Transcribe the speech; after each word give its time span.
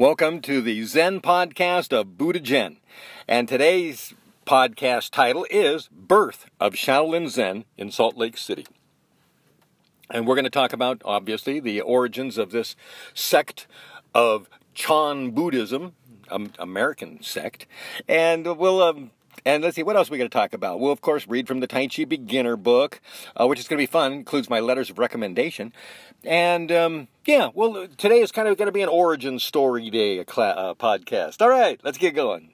Welcome 0.00 0.40
to 0.40 0.62
the 0.62 0.82
Zen 0.84 1.20
podcast 1.20 1.92
of 1.92 2.16
Buddha 2.16 2.40
Zhen. 2.40 2.78
And 3.28 3.46
today's 3.46 4.14
podcast 4.46 5.10
title 5.10 5.46
is 5.50 5.90
Birth 5.92 6.46
of 6.58 6.72
Shaolin 6.72 7.28
Zen 7.28 7.66
in 7.76 7.90
Salt 7.90 8.16
Lake 8.16 8.38
City. 8.38 8.66
And 10.08 10.26
we're 10.26 10.36
going 10.36 10.44
to 10.44 10.50
talk 10.50 10.72
about, 10.72 11.02
obviously, 11.04 11.60
the 11.60 11.82
origins 11.82 12.38
of 12.38 12.50
this 12.50 12.76
sect 13.12 13.66
of 14.14 14.48
Chan 14.72 15.32
Buddhism, 15.32 15.92
um, 16.30 16.54
American 16.58 17.22
sect. 17.22 17.66
And 18.08 18.56
we'll 18.56 18.82
um, 18.82 19.10
and 19.44 19.62
let's 19.62 19.76
see, 19.76 19.82
what 19.82 19.96
else 19.96 20.08
are 20.08 20.12
we 20.12 20.18
going 20.18 20.30
to 20.30 20.36
talk 20.36 20.52
about? 20.52 20.80
We'll, 20.80 20.92
of 20.92 21.00
course, 21.00 21.26
read 21.26 21.48
from 21.48 21.60
the 21.60 21.66
Tai 21.66 21.88
Chi 21.88 22.04
Beginner 22.04 22.56
book, 22.56 23.00
uh, 23.36 23.46
which 23.46 23.58
is 23.58 23.68
going 23.68 23.78
to 23.78 23.82
be 23.82 23.90
fun, 23.90 24.12
includes 24.12 24.50
my 24.50 24.60
letters 24.60 24.90
of 24.90 24.98
recommendation. 24.98 25.72
And 26.24 26.70
um, 26.70 27.08
yeah, 27.24 27.50
well, 27.54 27.86
today 27.96 28.20
is 28.20 28.32
kind 28.32 28.48
of 28.48 28.56
going 28.56 28.66
to 28.66 28.72
be 28.72 28.82
an 28.82 28.88
origin 28.88 29.38
story 29.38 29.90
day 29.90 30.18
a 30.18 30.22
uh, 30.22 30.74
podcast. 30.74 31.40
All 31.40 31.48
right, 31.48 31.80
let's 31.82 31.98
get 31.98 32.14
going. 32.14 32.50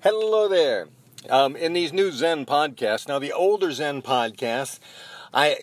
Hello 0.00 0.48
there. 0.48 0.88
Um, 1.28 1.56
in 1.56 1.72
these 1.72 1.92
new 1.92 2.12
Zen 2.12 2.46
podcasts, 2.46 3.08
now 3.08 3.18
the 3.18 3.32
older 3.32 3.72
Zen 3.72 4.02
podcasts, 4.02 4.78
I 5.34 5.58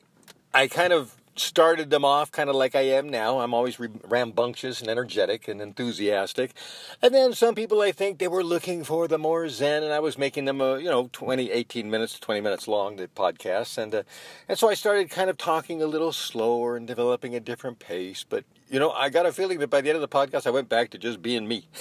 I 0.53 0.67
kind 0.67 0.91
of 0.91 1.16
started 1.35 1.89
them 1.89 2.05
off 2.05 2.31
kind 2.31 2.49
of 2.49 2.55
like 2.55 2.75
I 2.75 2.81
am 2.81 3.09
now. 3.09 3.39
I'm 3.39 3.53
always 3.53 3.79
rambunctious 3.79 4.81
and 4.81 4.89
energetic 4.89 5.47
and 5.47 5.61
enthusiastic. 5.61 6.53
And 7.01 7.13
then 7.13 7.33
some 7.33 7.55
people, 7.55 7.81
I 7.81 7.91
think, 7.91 8.19
they 8.19 8.27
were 8.27 8.43
looking 8.43 8.83
for 8.83 9.07
the 9.07 9.17
more 9.17 9.49
zen, 9.49 9.83
and 9.83 9.93
I 9.93 9.99
was 9.99 10.17
making 10.17 10.45
them, 10.45 10.61
a, 10.61 10.79
you 10.79 10.89
know, 10.89 11.09
20, 11.11 11.51
18 11.51 11.89
minutes, 11.89 12.19
20 12.19 12.41
minutes 12.41 12.67
long, 12.67 12.95
the 12.95 13.07
podcasts. 13.07 13.77
And, 13.77 13.95
uh, 13.95 14.03
and 14.47 14.57
so 14.57 14.69
I 14.69 14.73
started 14.73 15.09
kind 15.09 15.29
of 15.29 15.38
talking 15.38 15.81
a 15.81 15.88
little 15.88 16.11
slower 16.11 16.75
and 16.75 16.88
developing 16.88 17.35
a 17.35 17.39
different 17.39 17.79
pace. 17.79 18.25
But, 18.27 18.45
you 18.73 18.79
know, 18.79 18.89
I 18.89 19.09
got 19.09 19.27
a 19.27 19.31
feeling 19.31 19.59
that 19.59 19.69
by 19.69 19.81
the 19.81 19.89
end 19.89 19.97
of 19.97 20.01
the 20.01 20.07
podcast, 20.07 20.47
I 20.47 20.49
went 20.49 20.67
back 20.67 20.89
to 20.89 20.97
just 20.97 21.21
being 21.21 21.47
me. 21.47 21.67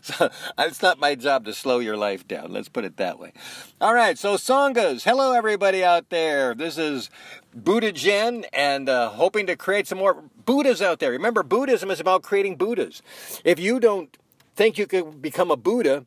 so 0.00 0.30
it's 0.56 0.80
not 0.80 1.00
my 1.00 1.16
job 1.16 1.44
to 1.46 1.52
slow 1.52 1.80
your 1.80 1.96
life 1.96 2.28
down. 2.28 2.52
Let's 2.52 2.68
put 2.68 2.84
it 2.84 2.96
that 2.96 3.18
way. 3.18 3.32
All 3.80 3.92
right. 3.92 4.16
So, 4.16 4.36
Sanghas. 4.36 5.02
Hello, 5.02 5.32
everybody 5.32 5.82
out 5.82 6.10
there. 6.10 6.54
This 6.54 6.78
is 6.78 7.10
Buddha 7.52 7.92
Zhen 7.92 8.44
and 8.52 8.88
uh, 8.88 9.08
hoping 9.08 9.48
to 9.48 9.56
create 9.56 9.88
some 9.88 9.98
more 9.98 10.22
Buddhas 10.44 10.80
out 10.80 11.00
there. 11.00 11.10
Remember, 11.10 11.42
Buddhism 11.42 11.90
is 11.90 11.98
about 11.98 12.22
creating 12.22 12.54
Buddhas. 12.54 13.02
If 13.42 13.58
you 13.58 13.80
don't 13.80 14.16
think 14.54 14.78
you 14.78 14.86
could 14.86 15.20
become 15.20 15.50
a 15.50 15.56
Buddha, 15.56 16.06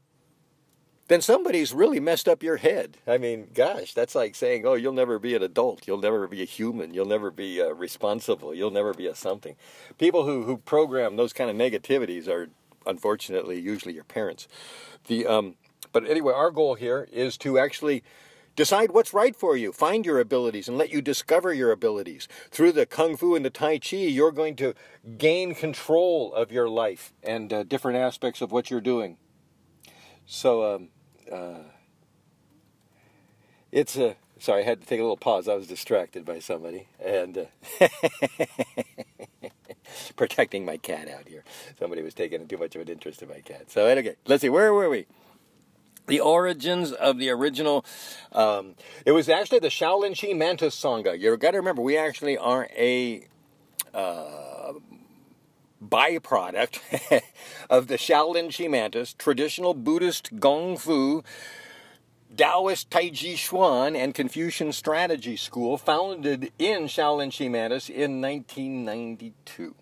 then 1.14 1.22
somebody's 1.22 1.74
really 1.74 2.00
messed 2.00 2.28
up 2.28 2.42
your 2.42 2.58
head. 2.58 2.98
I 3.06 3.20
mean, 3.20 3.50
gosh, 3.54 3.94
that's 3.94 4.16
like 4.16 4.34
saying, 4.34 4.66
oh, 4.66 4.74
you'll 4.74 4.94
never 4.94 5.20
be 5.20 5.36
an 5.36 5.44
adult. 5.44 5.88
You'll 5.88 6.02
never 6.02 6.28
be 6.28 6.42
a 6.42 6.46
human. 6.46 6.96
You'll 6.96 7.06
never 7.06 7.30
be 7.30 7.62
uh, 7.62 7.70
responsible. 7.70 8.56
You'll 8.56 8.72
never 8.72 8.96
be 8.96 9.06
a 9.06 9.14
something. 9.14 9.56
People 10.00 10.26
who, 10.26 10.42
who 10.46 10.58
program 10.58 11.16
those 11.16 11.32
kind 11.32 11.52
of 11.52 11.56
negativities 11.56 12.28
are, 12.28 12.50
unfortunately, 12.88 13.60
usually 13.60 13.94
your 13.94 14.06
parents. 14.06 14.48
The, 15.06 15.28
um, 15.28 15.54
but 15.92 16.10
anyway, 16.10 16.34
our 16.34 16.50
goal 16.50 16.74
here 16.74 17.08
is 17.12 17.38
to 17.38 17.60
actually 17.60 18.04
Decide 18.56 18.92
what's 18.92 19.16
right 19.16 19.36
for 19.36 19.58
you. 19.58 19.72
Find 19.72 20.06
your 20.06 20.20
abilities 20.20 20.68
and 20.68 20.78
let 20.78 20.92
you 20.92 21.02
discover 21.02 21.52
your 21.52 21.72
abilities. 21.72 22.28
Through 22.52 22.74
the 22.74 22.86
Kung 22.86 23.18
Fu 23.18 23.36
and 23.36 23.44
the 23.44 23.50
Tai 23.50 23.80
Chi, 23.80 23.98
you're 23.98 24.32
going 24.32 24.56
to 24.58 24.76
gain 25.18 25.56
control 25.56 26.32
of 26.36 26.52
your 26.52 26.70
life 26.70 27.14
and 27.24 27.52
uh, 27.52 27.64
different 27.64 27.98
aspects 27.98 28.42
of 28.42 28.52
what 28.52 28.70
you're 28.70 28.80
doing. 28.80 29.18
So, 30.28 30.76
um, 30.76 30.90
uh, 31.32 31.64
it's 33.72 33.98
a. 33.98 34.16
Sorry, 34.40 34.62
I 34.62 34.66
had 34.66 34.82
to 34.82 34.88
take 34.88 35.00
a 35.00 35.04
little 35.04 35.18
pause. 35.18 35.48
I 35.48 35.56
was 35.56 35.68
distracted 35.68 36.26
by 36.26 36.40
somebody. 36.40 36.88
And. 37.04 37.48
Uh, 37.80 37.88
protecting 40.16 40.66
my 40.66 40.78
cat 40.78 41.08
out 41.08 41.28
here. 41.28 41.44
Somebody 41.78 42.02
was 42.02 42.14
taking 42.14 42.48
too 42.48 42.58
much 42.58 42.76
of 42.76 42.82
an 42.82 42.88
interest 42.90 43.22
in 43.22 43.30
my 43.30 43.42
cat. 43.42 43.70
So, 43.70 43.86
okay, 43.88 44.16
let's 44.26 44.42
see, 44.42 44.50
where 44.50 44.74
were 44.74 44.90
we? 44.90 45.06
the 46.08 46.20
origins 46.20 46.92
of 46.92 47.18
the 47.18 47.30
original. 47.30 47.86
Um, 48.32 48.76
it 49.06 49.12
was 49.12 49.30
actually 49.30 49.60
the 49.60 49.70
Shaolin 49.70 50.20
Chi 50.20 50.34
Mantis 50.34 50.76
Sangha. 50.76 51.18
You've 51.18 51.40
got 51.40 51.52
to 51.52 51.58
remember, 51.58 51.82
we 51.82 51.98
actually 51.98 52.38
are 52.38 52.68
a 52.76 53.26
uh, 53.94 54.53
byproduct 55.90 57.22
of 57.70 57.88
the 57.88 57.96
Shaolin 57.96 58.56
Chi 58.56 58.68
Mantis, 58.68 59.14
traditional 59.14 59.74
Buddhist 59.74 60.40
Gong 60.40 60.78
Fu. 60.78 61.24
Taoist 62.36 62.90
Taiji 62.90 63.36
Chuan 63.36 63.96
and 63.96 64.16
Confucian 64.16 64.72
Strategy 64.72 65.38
School, 65.38 65.78
founded 65.78 66.52
in 66.58 66.86
Shaolin 66.86 67.36
Chi 67.36 67.48
Mantis 67.48 67.90
in 67.90 68.22
1992. 68.22 69.76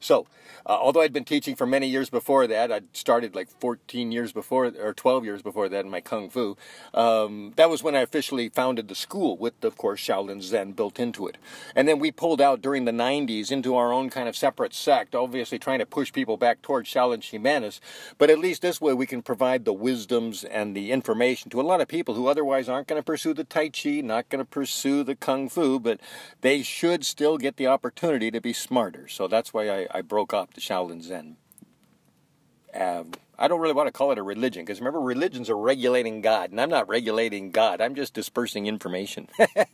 So, 0.00 0.26
uh, 0.66 0.76
although 0.80 1.00
I'd 1.00 1.12
been 1.12 1.24
teaching 1.24 1.54
for 1.54 1.64
many 1.64 1.86
years 1.86 2.10
before 2.10 2.48
that, 2.48 2.72
I'd 2.72 2.96
started 2.96 3.36
like 3.36 3.48
14 3.48 4.10
years 4.10 4.32
before, 4.32 4.66
or 4.66 4.92
12 4.92 5.24
years 5.24 5.40
before 5.40 5.68
that 5.68 5.84
in 5.84 5.90
my 5.90 6.00
Kung 6.00 6.28
Fu. 6.28 6.56
Um, 6.92 7.52
that 7.54 7.70
was 7.70 7.84
when 7.84 7.94
I 7.94 8.00
officially 8.00 8.48
founded 8.48 8.88
the 8.88 8.96
school 8.96 9.36
with, 9.36 9.62
of 9.62 9.76
course, 9.76 10.00
Shaolin 10.00 10.42
Zen 10.42 10.72
built 10.72 10.98
into 10.98 11.28
it. 11.28 11.38
And 11.76 11.86
then 11.86 12.00
we 12.00 12.10
pulled 12.10 12.40
out 12.40 12.62
during 12.62 12.84
the 12.84 12.92
90s 12.92 13.52
into 13.52 13.76
our 13.76 13.92
own 13.92 14.10
kind 14.10 14.28
of 14.28 14.36
separate 14.36 14.74
sect, 14.74 15.14
obviously 15.14 15.58
trying 15.58 15.78
to 15.78 15.86
push 15.86 16.12
people 16.12 16.36
back 16.36 16.62
towards 16.62 16.92
Shaolin 16.92 17.28
Chi 17.28 17.38
Mantis. 17.38 17.80
But 18.18 18.30
at 18.30 18.40
least 18.40 18.62
this 18.62 18.80
way 18.80 18.92
we 18.92 19.06
can 19.06 19.22
provide 19.22 19.64
the 19.64 19.72
wisdoms 19.72 20.42
and 20.42 20.74
the 20.74 20.90
information 20.90 21.48
to 21.50 21.60
a 21.60 21.62
lot 21.62 21.80
of 21.80 21.86
people 21.86 22.14
who 22.14 22.26
otherwise 22.26 22.68
aren't 22.68 22.88
going 22.88 23.00
to 23.00 23.06
pursue 23.06 23.34
the 23.34 23.44
Tai 23.44 23.68
Chi, 23.68 24.00
not 24.00 24.28
going 24.30 24.44
to 24.44 24.50
pursue 24.50 25.04
the 25.04 25.14
Kung 25.14 25.48
Fu, 25.48 25.78
but 25.78 26.00
they 26.40 26.62
should 26.62 27.06
still 27.06 27.38
get 27.38 27.56
the 27.56 27.68
opportunity 27.68 28.32
to 28.32 28.40
be 28.40 28.52
smarter. 28.52 29.06
So 29.06 29.28
that's 29.28 29.54
why 29.54 29.70
I, 29.70 29.86
I 29.92 30.00
broke 30.02 30.34
up 30.34 30.55
the 30.56 30.60
Shaolin 30.62 31.02
Zen. 31.02 31.36
Um, 32.74 33.12
I 33.38 33.48
don't 33.48 33.60
really 33.60 33.74
want 33.74 33.86
to 33.88 33.92
call 33.92 34.12
it 34.12 34.18
a 34.18 34.22
religion 34.22 34.64
because 34.64 34.80
remember, 34.80 35.00
religions 35.00 35.50
are 35.50 35.56
regulating 35.56 36.22
God, 36.22 36.50
and 36.50 36.60
I'm 36.60 36.70
not 36.70 36.88
regulating 36.88 37.50
God. 37.50 37.80
I'm 37.80 37.94
just 37.94 38.14
dispersing 38.14 38.66
information, 38.66 39.28
and 39.38 39.66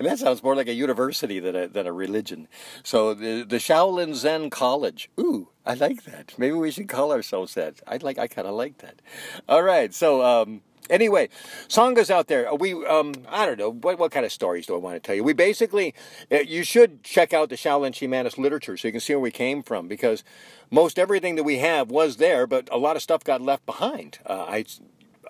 that 0.00 0.18
sounds 0.18 0.42
more 0.42 0.54
like 0.54 0.68
a 0.68 0.74
university 0.74 1.40
than 1.40 1.56
a 1.56 1.68
than 1.68 1.86
a 1.86 1.92
religion. 1.92 2.48
So 2.82 3.14
the 3.14 3.44
the 3.44 3.56
Shaolin 3.56 4.14
Zen 4.14 4.50
College. 4.50 5.10
Ooh, 5.18 5.48
I 5.66 5.74
like 5.74 6.04
that. 6.04 6.34
Maybe 6.36 6.54
we 6.54 6.70
should 6.70 6.88
call 6.88 7.12
ourselves 7.12 7.54
that. 7.54 7.80
I 7.86 7.96
like. 7.96 8.18
I 8.18 8.26
kind 8.26 8.46
of 8.46 8.54
like 8.54 8.78
that. 8.78 9.00
All 9.48 9.62
right. 9.62 9.92
So. 9.94 10.22
Um, 10.22 10.62
Anyway, 10.90 11.30
Sanghas 11.66 12.10
out 12.10 12.26
there. 12.26 12.54
We, 12.54 12.74
um, 12.84 13.14
I 13.28 13.46
don't 13.46 13.58
know 13.58 13.72
what 13.72 13.98
what 13.98 14.12
kind 14.12 14.26
of 14.26 14.32
stories 14.32 14.66
do 14.66 14.74
I 14.74 14.78
want 14.78 14.96
to 14.96 15.00
tell 15.00 15.14
you. 15.14 15.24
We 15.24 15.32
basically, 15.32 15.94
uh, 16.30 16.40
you 16.40 16.62
should 16.62 17.02
check 17.02 17.32
out 17.32 17.48
the 17.48 17.56
Shaolin 17.56 17.98
Chi 17.98 18.06
Mantis 18.06 18.36
literature 18.36 18.76
so 18.76 18.88
you 18.88 18.92
can 18.92 19.00
see 19.00 19.14
where 19.14 19.20
we 19.20 19.30
came 19.30 19.62
from 19.62 19.88
because 19.88 20.24
most 20.70 20.98
everything 20.98 21.36
that 21.36 21.44
we 21.44 21.58
have 21.58 21.90
was 21.90 22.18
there, 22.18 22.46
but 22.46 22.68
a 22.70 22.76
lot 22.76 22.96
of 22.96 23.02
stuff 23.02 23.24
got 23.24 23.40
left 23.40 23.64
behind. 23.64 24.18
Uh, 24.26 24.44
I 24.46 24.66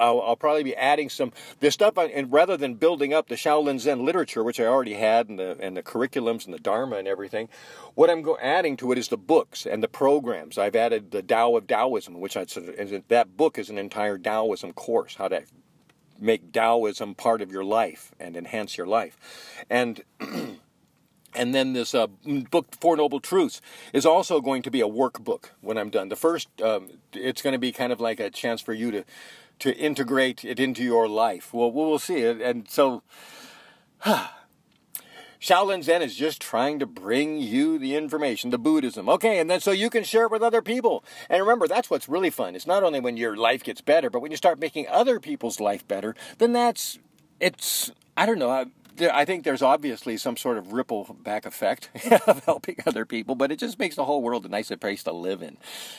I'll, 0.00 0.20
I'll, 0.20 0.36
probably 0.36 0.62
be 0.62 0.76
adding 0.76 1.08
some 1.08 1.32
this 1.60 1.74
stuff, 1.74 1.96
and 1.96 2.32
rather 2.32 2.56
than 2.56 2.74
building 2.74 3.12
up 3.12 3.28
the 3.28 3.34
Shaolin 3.34 3.78
Zen 3.78 4.04
literature, 4.04 4.44
which 4.44 4.60
I 4.60 4.66
already 4.66 4.94
had, 4.94 5.28
and 5.28 5.38
the 5.38 5.56
and 5.60 5.76
the 5.76 5.82
curriculums 5.82 6.44
and 6.44 6.54
the 6.54 6.58
Dharma 6.58 6.96
and 6.96 7.08
everything, 7.08 7.48
what 7.94 8.10
I'm 8.10 8.22
go, 8.22 8.38
adding 8.40 8.76
to 8.78 8.92
it 8.92 8.98
is 8.98 9.08
the 9.08 9.16
books 9.16 9.66
and 9.66 9.82
the 9.82 9.88
programs. 9.88 10.58
I've 10.58 10.76
added 10.76 11.10
the 11.10 11.22
Tao 11.22 11.56
of 11.56 11.66
Taoism, 11.66 12.20
which 12.20 12.36
I, 12.36 12.44
that 13.08 13.36
book 13.36 13.58
is 13.58 13.70
an 13.70 13.78
entire 13.78 14.18
Taoism 14.18 14.72
course, 14.72 15.16
how 15.16 15.28
to 15.28 15.42
make 16.18 16.52
Taoism 16.52 17.14
part 17.14 17.42
of 17.42 17.50
your 17.50 17.64
life 17.64 18.12
and 18.20 18.36
enhance 18.36 18.76
your 18.76 18.86
life, 18.86 19.18
and. 19.68 20.02
And 21.34 21.54
then 21.54 21.72
this 21.72 21.94
uh, 21.94 22.06
book, 22.50 22.68
Four 22.80 22.96
Noble 22.96 23.20
Truths, 23.20 23.60
is 23.92 24.06
also 24.06 24.40
going 24.40 24.62
to 24.62 24.70
be 24.70 24.80
a 24.80 24.88
workbook 24.88 25.46
when 25.60 25.76
I'm 25.76 25.90
done. 25.90 26.08
The 26.08 26.16
first, 26.16 26.48
um, 26.62 26.90
it's 27.12 27.42
going 27.42 27.52
to 27.52 27.58
be 27.58 27.72
kind 27.72 27.92
of 27.92 28.00
like 28.00 28.20
a 28.20 28.30
chance 28.30 28.60
for 28.60 28.72
you 28.72 28.90
to 28.92 29.04
to 29.60 29.76
integrate 29.76 30.44
it 30.44 30.58
into 30.60 30.82
your 30.82 31.08
life. 31.08 31.52
Well, 31.52 31.70
we'll 31.70 31.98
see 31.98 32.18
it. 32.18 32.40
And 32.40 32.68
so, 32.68 33.02
Shaolin 35.40 35.82
Zen 35.82 36.00
is 36.00 36.14
just 36.14 36.40
trying 36.40 36.78
to 36.78 36.86
bring 36.86 37.38
you 37.38 37.78
the 37.78 37.96
information, 37.96 38.50
the 38.50 38.58
Buddhism. 38.58 39.08
Okay, 39.10 39.38
and 39.38 39.50
then 39.50 39.60
so 39.60 39.72
you 39.72 39.90
can 39.90 40.02
share 40.02 40.24
it 40.24 40.30
with 40.30 40.42
other 40.42 40.62
people. 40.62 41.04
And 41.28 41.40
remember, 41.40 41.68
that's 41.68 41.90
what's 41.90 42.08
really 42.08 42.30
fun. 42.30 42.56
It's 42.56 42.66
not 42.66 42.82
only 42.82 43.00
when 43.00 43.16
your 43.16 43.36
life 43.36 43.62
gets 43.62 43.82
better, 43.82 44.08
but 44.08 44.20
when 44.20 44.30
you 44.30 44.38
start 44.38 44.58
making 44.58 44.88
other 44.88 45.20
people's 45.20 45.60
life 45.60 45.86
better, 45.86 46.14
then 46.38 46.54
that's, 46.54 46.98
it's, 47.40 47.92
I 48.16 48.24
don't 48.24 48.38
know. 48.38 48.70
I 49.00 49.24
think 49.24 49.44
there's 49.44 49.62
obviously 49.62 50.16
some 50.16 50.36
sort 50.36 50.58
of 50.58 50.72
ripple 50.72 51.16
back 51.22 51.46
effect 51.46 51.90
of 52.26 52.44
helping 52.44 52.76
other 52.86 53.04
people, 53.04 53.34
but 53.34 53.50
it 53.50 53.58
just 53.58 53.78
makes 53.78 53.96
the 53.96 54.04
whole 54.04 54.22
world 54.22 54.44
a 54.44 54.48
nicer 54.48 54.76
place 54.76 55.02
to 55.04 55.12
live 55.12 55.42
in. 55.42 55.56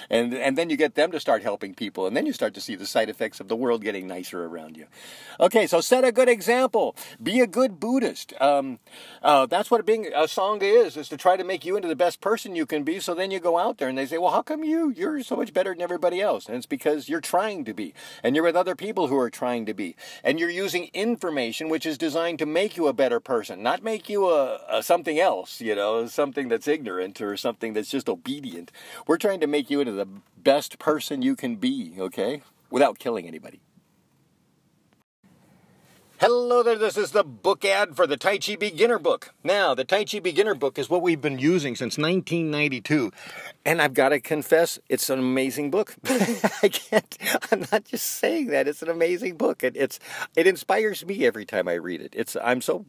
And 0.09 0.33
and 0.33 0.57
then 0.57 0.69
you 0.69 0.77
get 0.77 0.95
them 0.95 1.11
to 1.11 1.19
start 1.19 1.43
helping 1.43 1.73
people, 1.73 2.07
and 2.07 2.15
then 2.15 2.25
you 2.25 2.33
start 2.33 2.53
to 2.53 2.61
see 2.61 2.75
the 2.75 2.85
side 2.85 3.09
effects 3.09 3.39
of 3.39 3.47
the 3.47 3.55
world 3.55 3.83
getting 3.83 4.07
nicer 4.07 4.45
around 4.45 4.77
you. 4.77 4.85
Okay, 5.39 5.67
so 5.67 5.81
set 5.81 6.03
a 6.03 6.11
good 6.11 6.29
example. 6.29 6.95
Be 7.21 7.41
a 7.41 7.47
good 7.47 7.79
Buddhist. 7.79 8.33
Um, 8.39 8.79
uh, 9.21 9.45
that's 9.45 9.69
what 9.69 9.85
being 9.85 10.07
a 10.07 10.23
sangha 10.23 10.85
is: 10.85 10.95
is 10.95 11.09
to 11.09 11.17
try 11.17 11.35
to 11.37 11.43
make 11.43 11.65
you 11.65 11.75
into 11.75 11.87
the 11.87 11.95
best 11.95 12.21
person 12.21 12.55
you 12.55 12.65
can 12.65 12.83
be. 12.83 12.99
So 12.99 13.13
then 13.13 13.31
you 13.31 13.39
go 13.39 13.57
out 13.57 13.77
there 13.77 13.89
and 13.89 13.97
they 13.97 14.05
say, 14.05 14.17
"Well, 14.17 14.31
how 14.31 14.41
come 14.41 14.63
you 14.63 14.89
you're 14.89 15.21
so 15.23 15.35
much 15.35 15.53
better 15.53 15.73
than 15.73 15.81
everybody 15.81 16.21
else?" 16.21 16.47
And 16.47 16.55
it's 16.55 16.65
because 16.65 17.09
you're 17.09 17.21
trying 17.21 17.65
to 17.65 17.73
be, 17.73 17.93
and 18.23 18.35
you're 18.35 18.45
with 18.45 18.55
other 18.55 18.75
people 18.75 19.07
who 19.07 19.17
are 19.17 19.29
trying 19.29 19.65
to 19.65 19.73
be, 19.73 19.95
and 20.23 20.39
you're 20.39 20.49
using 20.49 20.89
information 20.93 21.69
which 21.69 21.85
is 21.85 21.97
designed 21.97 22.39
to 22.39 22.45
make 22.45 22.77
you 22.77 22.84
a 22.87 22.93
better 22.93 23.19
person, 23.19 23.63
not 23.63 23.83
make 23.83 24.09
you 24.09 24.29
a, 24.29 24.59
a 24.69 24.83
something 24.83 25.19
else, 25.19 25.61
you 25.61 25.75
know, 25.75 26.07
something 26.07 26.47
that's 26.47 26.67
ignorant 26.67 27.21
or 27.21 27.35
something 27.37 27.73
that's 27.73 27.89
just 27.89 28.09
obedient. 28.09 28.71
We're 29.07 29.17
trying 29.17 29.39
to 29.41 29.47
make 29.47 29.69
you 29.69 29.79
into 29.79 29.93
the 29.93 30.07
best 30.37 30.79
person 30.79 31.21
you 31.21 31.35
can 31.35 31.55
be, 31.55 31.95
okay? 31.99 32.41
Without 32.69 32.99
killing 32.99 33.27
anybody. 33.27 33.61
Hello 36.21 36.63
there, 36.63 36.77
this 36.77 36.95
is 36.95 37.11
the 37.11 37.25
book 37.25 37.65
ad 37.65 37.97
for 37.97 38.07
the 38.07 38.15
Tai 38.15 38.37
Chi 38.37 38.55
Beginner 38.55 38.97
book. 38.97 39.33
Now, 39.43 39.75
the 39.75 39.83
Tai 39.83 40.05
Chi 40.05 40.19
Beginner 40.19 40.55
book 40.55 40.79
is 40.79 40.89
what 40.89 41.01
we've 41.01 41.19
been 41.19 41.39
using 41.39 41.75
since 41.75 41.97
1992. 41.97 43.11
And 43.65 43.81
I've 43.81 43.93
got 43.93 44.09
to 44.09 44.21
confess, 44.21 44.79
it's 44.87 45.09
an 45.09 45.19
amazing 45.19 45.71
book. 45.71 45.93
I 46.05 46.69
can't, 46.69 47.17
I'm 47.51 47.65
not 47.69 47.83
just 47.83 48.05
saying 48.05 48.47
that, 48.47 48.65
it's 48.65 48.81
an 48.81 48.87
amazing 48.87 49.35
book. 49.35 49.61
It, 49.61 49.75
it's, 49.75 49.99
it 50.37 50.47
inspires 50.47 51.05
me 51.05 51.25
every 51.25 51.43
time 51.43 51.67
I 51.67 51.73
read 51.73 51.99
it. 51.99 52.13
It's, 52.15 52.37
I'm 52.41 52.61
so, 52.61 52.85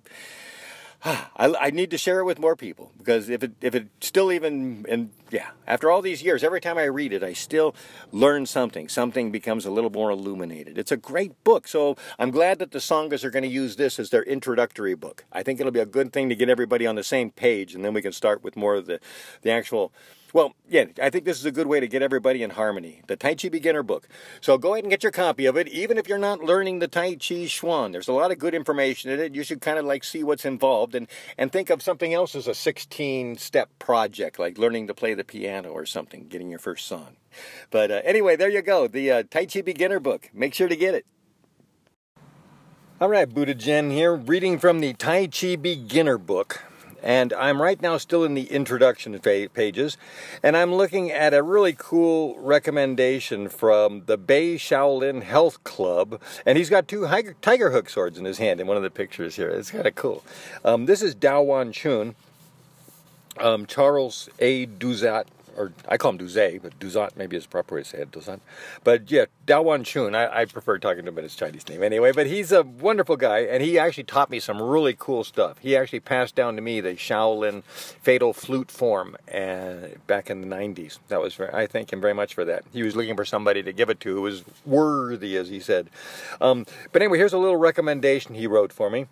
I, 1.05 1.55
I, 1.61 1.71
need 1.71 1.91
to 1.91 1.99
share 1.99 2.21
it 2.21 2.25
with 2.25 2.39
more 2.39 2.57
people 2.57 2.91
because 2.99 3.29
if 3.29 3.43
it 3.43 3.53
if 3.61 3.75
it 3.75 3.89
still 4.01 4.33
even 4.33 4.87
and 4.89 5.11
yeah 5.31 5.51
after 5.67 5.91
all 5.91 6.01
these 6.01 6.23
years 6.23 6.43
every 6.43 6.61
time 6.61 6.79
I 6.79 6.85
read 6.85 7.13
it 7.13 7.23
I 7.23 7.33
still 7.33 7.75
learn 8.13 8.47
something. 8.47 8.89
Something 8.89 9.31
becomes 9.31 9.67
a 9.67 9.71
little 9.71 9.91
more 9.91 10.11
illuminated. 10.11 10.79
It's 10.79 10.93
a 10.93 10.97
great 10.97 11.43
book 11.45 11.69
so 11.69 11.97
I'm 12.19 12.31
glad 12.31 12.59
that 12.61 12.71
the 12.71 12.79
Sanghas 12.79 13.25
are 13.25 13.31
going 13.31 13.43
to 13.43 13.49
use 13.49 13.77
this 13.77 13.99
as 13.99 14.11
their 14.11 14.23
introductory 14.23 14.95
book. 14.95 15.25
I 15.33 15.43
think 15.43 15.61
it'll 15.61 15.73
be 15.73 15.81
a 15.81 15.87
good 15.87 16.13
thing 16.13 16.29
to 16.29 16.35
get 16.35 16.49
everybody 16.49 16.87
on 16.87 16.95
the 16.95 17.05
same 17.05 17.31
page 17.31 17.75
and 17.75 17.85
then 17.85 17.93
we 17.93 18.03
can 18.03 18.13
start 18.13 18.43
with 18.43 18.57
more 18.57 18.75
of 18.75 18.87
the 18.87 19.01
the 19.43 19.51
actual 19.51 19.93
well, 20.37 20.53
yeah, 20.69 20.85
I 21.03 21.09
think 21.09 21.25
this 21.25 21.39
is 21.39 21.47
a 21.47 21.51
good 21.51 21.67
way 21.67 21.81
to 21.81 21.89
get 21.89 22.03
everybody 22.03 22.43
in 22.43 22.51
harmony. 22.51 23.01
The 23.07 23.17
Tai 23.17 23.37
Chi 23.37 23.49
Beginner 23.49 23.83
book. 23.83 24.07
So 24.43 24.59
go 24.59 24.75
ahead 24.75 24.85
and 24.85 24.91
get 24.91 25.03
your 25.03 25.11
copy 25.11 25.47
of 25.47 25.57
it, 25.57 25.67
even 25.69 25.97
if 25.97 26.11
you're 26.11 26.19
not 26.19 26.43
learning 26.43 26.79
the 26.79 26.89
Tai 26.89 27.15
Chi 27.15 27.47
Chuan. 27.47 27.91
There's 27.91 28.07
a 28.07 28.13
lot 28.13 28.31
of 28.31 28.39
good 28.39 28.53
information 28.53 29.11
in 29.11 29.19
it. 29.19 29.35
You 29.35 29.43
should 29.43 29.63
kind 29.63 29.79
of 29.79 29.87
like 29.87 30.05
see 30.05 30.23
what's 30.23 30.45
involved 30.45 30.95
and, 30.95 31.09
and 31.39 31.51
think 31.51 31.71
of 31.71 31.81
something 31.81 32.13
else 32.13 32.35
as 32.35 32.47
a 32.47 32.55
16 32.55 33.39
step 33.39 33.71
project, 33.79 34.39
like 34.39 34.59
learning 34.59 34.89
to 34.89 34.95
play 34.95 35.15
the 35.15 35.25
piano 35.25 35.71
or 35.71 35.87
something, 35.87 36.27
getting 36.29 36.51
your 36.51 36.59
first 36.59 36.87
song. 36.87 37.17
But 37.71 37.91
uh, 37.91 38.03
anyway, 38.05 38.37
there 38.37 38.51
you 38.51 38.61
go. 38.61 38.89
The 38.89 39.11
uh, 39.11 39.23
Tai 39.31 39.47
Chi 39.47 39.63
Beginner 39.63 40.01
book. 40.01 40.29
Make 40.35 40.53
sure 40.53 40.69
to 40.69 40.77
get 40.77 40.95
it. 40.95 41.07
All 43.01 43.09
right, 43.09 43.27
Buddha 43.27 43.55
Zhen 43.55 43.91
here, 43.91 44.15
reading 44.15 44.59
from 44.59 44.81
the 44.81 44.93
Tai 44.93 45.29
Chi 45.29 45.57
Beginner 45.57 46.19
book. 46.19 46.63
And 47.07 47.33
I'm 47.35 47.63
right 47.63 47.81
now 47.81 47.99
still 47.99 48.25
in 48.25 48.35
the 48.35 48.51
introduction 48.51 49.17
pages, 49.21 49.97
and 50.43 50.57
I'm 50.57 50.75
looking 50.75 51.13
at 51.13 51.33
a 51.33 51.41
really 51.41 51.73
cool 51.73 52.37
recommendation 52.41 53.49
from 53.49 54.03
the 54.07 54.19
Bay 54.19 54.57
Shaolin 54.57 55.23
Health 55.23 55.63
Club. 55.63 56.21
And 56.45 56.59
he's 56.59 56.69
got 56.69 56.89
two 56.89 57.07
tiger 57.41 57.71
hook 57.71 57.89
swords 57.89 58.19
in 58.19 58.25
his 58.25 58.39
hand 58.39 58.61
in 58.61 58.67
one 58.67 58.77
of 58.77 58.83
the 58.83 58.91
pictures 58.91 59.37
here. 59.37 59.49
It's 59.51 59.71
kind 59.71 59.87
of 59.87 59.95
cool. 59.95 60.25
Um, 60.65 60.87
this 60.87 61.01
is 61.01 61.15
Dao 61.15 61.45
Wan 61.45 61.71
Chun. 61.71 62.17
Um, 63.39 63.67
Charles 63.67 64.29
A. 64.41 64.67
Duzat 64.67 65.27
or 65.57 65.73
I 65.89 65.97
call 65.97 66.13
him 66.13 66.19
Duze, 66.19 66.61
but 66.63 66.79
Duzant 66.79 67.17
maybe 67.17 67.37
is 67.37 67.47
proper 67.47 67.77
way 67.77 67.83
to 67.83 67.89
say 67.89 67.99
it, 67.99 68.11
Duzant. 68.11 68.41
But 68.85 69.11
yeah, 69.11 69.27
Dawan 69.47 69.85
Chun, 69.85 70.15
I, 70.15 70.41
I, 70.41 70.45
prefer 70.45 70.79
talking 70.79 71.05
to 71.05 71.11
him 71.11 71.19
in 71.19 71.25
his 71.25 71.35
Chinese 71.35 71.69
name 71.69 71.83
anyway, 71.83 72.13
but 72.13 72.27
he's 72.27 72.53
a 72.53 72.63
wonderful 72.63 73.17
guy, 73.17 73.41
and 73.41 73.63
he 73.63 73.79
actually 73.79 74.05
taught 74.05 74.31
me 74.31 74.41
some 74.41 74.61
really 74.61 74.95
cool 74.99 75.25
stuff. 75.25 75.59
He 75.59 75.77
actually 75.77 76.01
passed 76.01 76.35
down 76.35 76.57
to 76.57 76.63
me 76.63 76.81
the 76.81 76.95
Shaolin 76.95 77.63
fatal 77.65 78.33
flute 78.33 78.71
form 78.71 79.17
uh, 79.33 79.89
back 80.07 80.31
in 80.31 80.41
the 80.41 80.47
90s. 80.47 80.99
That 81.09 81.21
was 81.21 81.35
very, 81.35 81.53
I 81.53 81.67
thank 81.67 81.93
him 81.93 82.01
very 82.01 82.15
much 82.15 82.35
for 82.35 82.45
that. 82.45 82.65
He 82.73 82.83
was 82.83 82.97
looking 82.97 83.17
for 83.17 83.25
somebody 83.25 83.63
to 83.63 83.73
give 83.73 83.91
it 83.91 84.01
to 84.01 84.15
who 84.15 84.23
was 84.23 84.45
worthy, 84.65 85.37
as 85.37 85.49
he 85.49 85.61
said. 85.61 85.89
Um, 86.41 86.67
but 86.93 87.03
anyway, 87.03 87.19
here's 87.19 87.33
a 87.33 87.39
little 87.39 87.57
recommendation 87.57 88.35
he 88.35 88.47
wrote 88.47 88.73
for 88.73 88.91
me. 88.91 89.07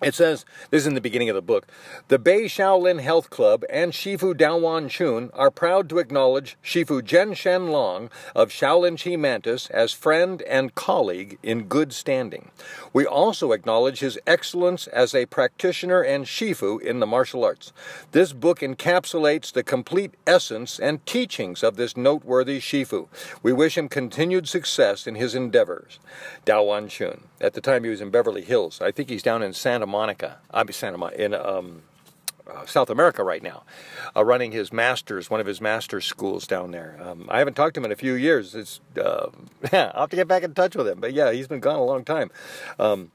It 0.00 0.14
says, 0.14 0.44
this 0.70 0.82
is 0.82 0.86
in 0.86 0.94
the 0.94 1.00
beginning 1.00 1.28
of 1.28 1.34
the 1.34 1.42
book, 1.42 1.66
the 2.06 2.20
Bei 2.20 2.42
Shaolin 2.44 3.00
Health 3.00 3.30
Club 3.30 3.64
and 3.68 3.92
Shifu 3.92 4.32
Daowan 4.32 4.88
Chun 4.88 5.28
are 5.34 5.50
proud 5.50 5.88
to 5.88 5.98
acknowledge 5.98 6.56
Shifu 6.62 7.02
Jen 7.02 7.34
Shen 7.34 7.68
Long 7.72 8.08
of 8.32 8.50
Shaolin 8.50 9.02
Chi 9.02 9.16
Mantis 9.16 9.68
as 9.70 9.92
friend 9.92 10.42
and 10.42 10.76
colleague 10.76 11.36
in 11.42 11.64
good 11.64 11.92
standing. 11.92 12.52
We 12.92 13.06
also 13.06 13.50
acknowledge 13.50 13.98
his 13.98 14.20
excellence 14.24 14.86
as 14.86 15.16
a 15.16 15.26
practitioner 15.26 16.00
and 16.00 16.26
Shifu 16.26 16.80
in 16.80 17.00
the 17.00 17.06
martial 17.06 17.42
arts. 17.42 17.72
This 18.12 18.32
book 18.32 18.60
encapsulates 18.60 19.52
the 19.52 19.64
complete 19.64 20.14
essence 20.28 20.78
and 20.78 21.04
teachings 21.06 21.64
of 21.64 21.74
this 21.74 21.96
noteworthy 21.96 22.60
Shifu. 22.60 23.08
We 23.42 23.52
wish 23.52 23.76
him 23.76 23.88
continued 23.88 24.48
success 24.48 25.08
in 25.08 25.16
his 25.16 25.34
endeavors. 25.34 25.98
Daowan 26.46 26.88
Chun. 26.88 27.24
At 27.40 27.54
the 27.54 27.60
time 27.60 27.82
he 27.82 27.90
was 27.90 28.00
in 28.00 28.10
Beverly 28.10 28.42
Hills. 28.42 28.80
I 28.80 28.92
think 28.92 29.08
he's 29.08 29.24
down 29.24 29.42
in 29.42 29.52
Santa 29.52 29.87
Monica. 29.88 30.38
I'm 30.50 30.70
Santa 30.70 30.98
Monica 30.98 31.24
in 31.24 31.34
um, 31.34 31.82
uh, 32.48 32.64
South 32.66 32.90
America 32.90 33.24
right 33.24 33.42
now, 33.42 33.64
uh, 34.16 34.24
running 34.24 34.52
his 34.52 34.72
master's, 34.72 35.28
one 35.28 35.40
of 35.40 35.46
his 35.46 35.60
master's 35.60 36.06
schools 36.06 36.46
down 36.46 36.70
there. 36.70 36.98
Um, 37.02 37.26
I 37.28 37.38
haven't 37.38 37.54
talked 37.54 37.74
to 37.74 37.80
him 37.80 37.84
in 37.86 37.92
a 37.92 37.96
few 37.96 38.14
years. 38.14 38.54
It's 38.54 38.80
uh, 38.96 39.30
I'll 39.72 40.00
have 40.02 40.10
to 40.10 40.16
get 40.16 40.28
back 40.28 40.42
in 40.42 40.54
touch 40.54 40.76
with 40.76 40.86
him. 40.86 41.00
But 41.00 41.12
yeah, 41.12 41.32
he's 41.32 41.48
been 41.48 41.60
gone 41.60 41.78
a 41.78 41.84
long 41.84 42.04
time. 42.04 42.30
Um, 42.78 43.10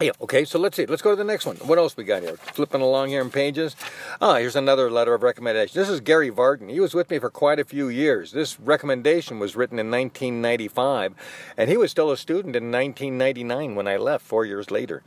yeah, 0.00 0.12
okay, 0.20 0.44
so 0.44 0.60
let's 0.60 0.76
see. 0.76 0.86
Let's 0.86 1.02
go 1.02 1.10
to 1.10 1.16
the 1.16 1.24
next 1.24 1.44
one. 1.44 1.56
What 1.56 1.76
else 1.76 1.96
we 1.96 2.04
got 2.04 2.22
here? 2.22 2.36
Flipping 2.36 2.80
along 2.80 3.08
here 3.08 3.20
in 3.20 3.30
pages. 3.30 3.74
Ah, 4.20 4.36
here's 4.36 4.54
another 4.54 4.90
letter 4.90 5.12
of 5.12 5.24
recommendation. 5.24 5.80
This 5.80 5.88
is 5.88 6.00
Gary 6.00 6.28
Varden. 6.28 6.68
He 6.68 6.78
was 6.78 6.94
with 6.94 7.10
me 7.10 7.18
for 7.18 7.30
quite 7.30 7.58
a 7.58 7.64
few 7.64 7.88
years. 7.88 8.30
This 8.30 8.60
recommendation 8.60 9.40
was 9.40 9.56
written 9.56 9.78
in 9.78 9.90
1995, 9.90 11.14
and 11.56 11.68
he 11.68 11.76
was 11.76 11.90
still 11.90 12.12
a 12.12 12.16
student 12.16 12.54
in 12.54 12.70
1999 12.70 13.74
when 13.74 13.88
I 13.88 13.96
left, 13.96 14.24
four 14.24 14.44
years 14.44 14.70
later. 14.70 15.02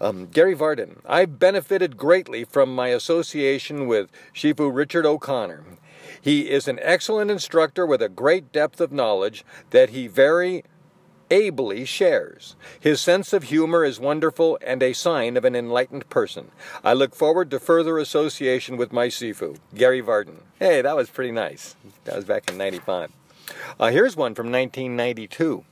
Um, 0.00 0.26
Gary 0.26 0.54
Varden. 0.54 1.00
I 1.06 1.26
benefited 1.26 1.96
greatly 1.96 2.42
from 2.42 2.74
my 2.74 2.88
association 2.88 3.86
with 3.86 4.10
Shifu 4.34 4.74
Richard 4.74 5.06
O'Connor. 5.06 5.64
He 6.20 6.50
is 6.50 6.66
an 6.66 6.80
excellent 6.82 7.30
instructor 7.30 7.86
with 7.86 8.02
a 8.02 8.08
great 8.08 8.50
depth 8.50 8.80
of 8.80 8.90
knowledge 8.90 9.44
that 9.70 9.90
he 9.90 10.08
very 10.08 10.64
ably 11.30 11.84
shares. 11.84 12.56
His 12.78 13.00
sense 13.00 13.32
of 13.32 13.44
humor 13.44 13.84
is 13.84 14.00
wonderful 14.00 14.58
and 14.62 14.82
a 14.82 14.92
sign 14.92 15.36
of 15.36 15.44
an 15.44 15.56
enlightened 15.56 16.08
person. 16.10 16.50
I 16.82 16.92
look 16.92 17.14
forward 17.14 17.50
to 17.50 17.60
further 17.60 17.98
association 17.98 18.76
with 18.76 18.92
my 18.92 19.08
Sifu, 19.08 19.58
Gary 19.74 20.00
Varden. 20.00 20.42
Hey, 20.58 20.82
that 20.82 20.96
was 20.96 21.10
pretty 21.10 21.32
nice. 21.32 21.76
That 22.04 22.16
was 22.16 22.24
back 22.24 22.50
in 22.50 22.56
95. 22.58 23.10
Uh, 23.78 23.90
here's 23.90 24.16
one 24.16 24.34
from 24.34 24.46
1992. 24.46 25.64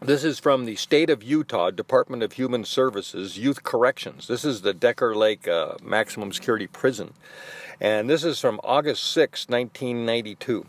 This 0.00 0.24
is 0.24 0.38
from 0.38 0.66
the 0.66 0.76
State 0.76 1.08
of 1.08 1.22
Utah 1.22 1.70
Department 1.70 2.22
of 2.22 2.32
Human 2.32 2.64
Services 2.64 3.38
Youth 3.38 3.62
Corrections. 3.62 4.26
This 4.26 4.44
is 4.44 4.60
the 4.60 4.74
Decker 4.74 5.14
Lake 5.14 5.48
uh, 5.48 5.76
Maximum 5.82 6.32
Security 6.32 6.66
Prison. 6.66 7.14
And 7.80 8.08
this 8.08 8.22
is 8.22 8.38
from 8.38 8.60
August 8.62 9.04
6, 9.12 9.48
1992. 9.48 10.66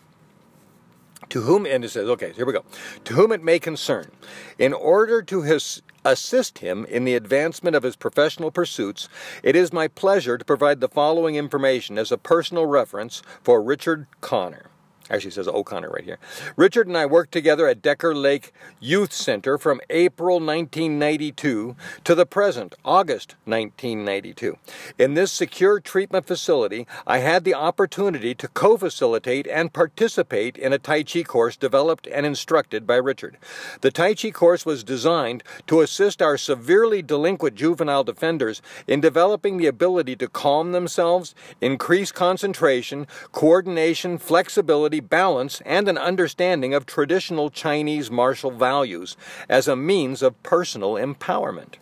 To 1.29 1.41
whom, 1.41 1.65
and 1.65 1.83
it 1.83 1.89
says, 1.89 2.07
okay, 2.09 2.33
here 2.33 2.45
we 2.45 2.53
go. 2.53 2.63
To 3.05 3.13
whom 3.13 3.31
it 3.31 3.43
may 3.43 3.59
concern, 3.59 4.11
in 4.59 4.73
order 4.73 5.21
to 5.23 5.41
his, 5.41 5.81
assist 6.03 6.59
him 6.59 6.85
in 6.85 7.03
the 7.03 7.15
advancement 7.15 7.75
of 7.75 7.83
his 7.83 7.95
professional 7.95 8.51
pursuits, 8.51 9.09
it 9.43 9.55
is 9.55 9.73
my 9.73 9.87
pleasure 9.87 10.37
to 10.37 10.45
provide 10.45 10.79
the 10.79 10.87
following 10.87 11.35
information 11.35 11.97
as 11.97 12.11
a 12.11 12.17
personal 12.17 12.65
reference 12.65 13.23
for 13.41 13.61
Richard 13.61 14.07
Connor. 14.21 14.69
Actually, 15.09 15.31
says 15.31 15.47
O'Connor 15.47 15.91
right 15.91 16.03
here. 16.03 16.17
Richard 16.55 16.87
and 16.87 16.97
I 16.97 17.05
worked 17.05 17.31
together 17.31 17.67
at 17.67 17.83
Decker 17.83 18.15
Lake 18.15 18.51
Youth 18.79 19.13
Center 19.13 19.59
from 19.59 19.79
April 19.91 20.37
1992 20.37 21.75
to 22.03 22.15
the 22.15 22.25
present, 22.25 22.73
August 22.83 23.35
1992. 23.45 24.57
In 24.97 25.13
this 25.13 25.31
secure 25.31 25.79
treatment 25.79 26.25
facility, 26.25 26.87
I 27.05 27.19
had 27.19 27.43
the 27.43 27.53
opportunity 27.53 28.33
to 28.33 28.47
co 28.47 28.77
facilitate 28.77 29.45
and 29.45 29.71
participate 29.71 30.57
in 30.57 30.73
a 30.73 30.79
Tai 30.79 31.03
Chi 31.03 31.21
course 31.21 31.55
developed 31.55 32.07
and 32.07 32.25
instructed 32.25 32.87
by 32.87 32.95
Richard. 32.95 33.37
The 33.81 33.91
Tai 33.91 34.15
Chi 34.15 34.31
course 34.31 34.65
was 34.65 34.83
designed 34.83 35.43
to 35.67 35.81
assist 35.81 36.19
our 36.19 36.35
severely 36.35 37.03
delinquent 37.03 37.55
juvenile 37.55 38.03
defenders 38.03 38.59
in 38.87 39.01
developing 39.01 39.57
the 39.57 39.67
ability 39.67 40.15
to 40.15 40.27
calm 40.27 40.71
themselves, 40.71 41.35
increase 41.61 42.11
concentration, 42.11 43.05
coordination, 43.31 44.17
flexibility, 44.17 44.94
balance, 44.99 45.61
and 45.65 45.87
an 45.87 45.97
understanding 45.97 46.73
of 46.73 46.85
traditional 46.85 47.49
Chinese 47.49 48.11
martial 48.11 48.51
values 48.51 49.15
as 49.49 49.67
a 49.67 49.75
means 49.75 50.21
of 50.21 50.41
personal 50.43 50.93
empowerment. 50.93 51.75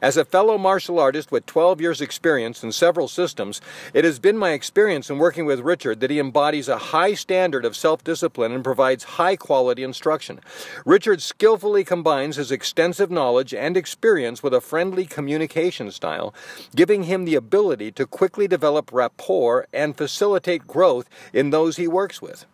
As 0.00 0.16
a 0.16 0.24
fellow 0.24 0.58
martial 0.58 0.98
artist 0.98 1.30
with 1.30 1.46
12 1.46 1.80
years' 1.80 2.00
experience 2.00 2.62
in 2.62 2.72
several 2.72 3.08
systems, 3.08 3.60
it 3.94 4.04
has 4.04 4.18
been 4.18 4.36
my 4.36 4.50
experience 4.50 5.10
in 5.10 5.18
working 5.18 5.46
with 5.46 5.60
Richard 5.60 6.00
that 6.00 6.10
he 6.10 6.18
embodies 6.18 6.68
a 6.68 6.78
high 6.78 7.14
standard 7.14 7.64
of 7.64 7.76
self 7.76 8.02
discipline 8.04 8.52
and 8.52 8.64
provides 8.64 9.04
high 9.04 9.36
quality 9.36 9.82
instruction. 9.82 10.40
Richard 10.84 11.22
skillfully 11.22 11.84
combines 11.84 12.36
his 12.36 12.50
extensive 12.50 13.10
knowledge 13.10 13.54
and 13.54 13.76
experience 13.76 14.42
with 14.42 14.54
a 14.54 14.60
friendly 14.60 15.06
communication 15.06 15.90
style, 15.90 16.34
giving 16.74 17.04
him 17.04 17.24
the 17.24 17.34
ability 17.34 17.92
to 17.92 18.06
quickly 18.06 18.48
develop 18.48 18.92
rapport 18.92 19.66
and 19.72 19.96
facilitate 19.96 20.66
growth 20.66 21.08
in 21.32 21.50
those 21.50 21.76
he 21.76 21.88
works 21.88 22.20
with. 22.22 22.46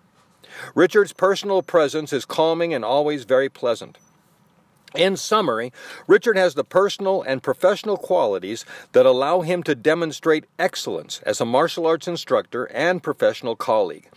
Richard's 0.74 1.12
personal 1.12 1.62
presence 1.62 2.12
is 2.12 2.24
calming 2.24 2.72
and 2.72 2.84
always 2.84 3.24
very 3.24 3.48
pleasant. 3.48 3.98
In 4.94 5.16
summary, 5.16 5.72
Richard 6.06 6.36
has 6.36 6.54
the 6.54 6.62
personal 6.62 7.20
and 7.20 7.42
professional 7.42 7.96
qualities 7.96 8.64
that 8.92 9.04
allow 9.04 9.40
him 9.40 9.64
to 9.64 9.74
demonstrate 9.74 10.44
excellence 10.56 11.20
as 11.26 11.40
a 11.40 11.44
martial 11.44 11.84
arts 11.84 12.06
instructor 12.06 12.66
and 12.66 13.02
professional 13.02 13.56
colleague. 13.56 14.08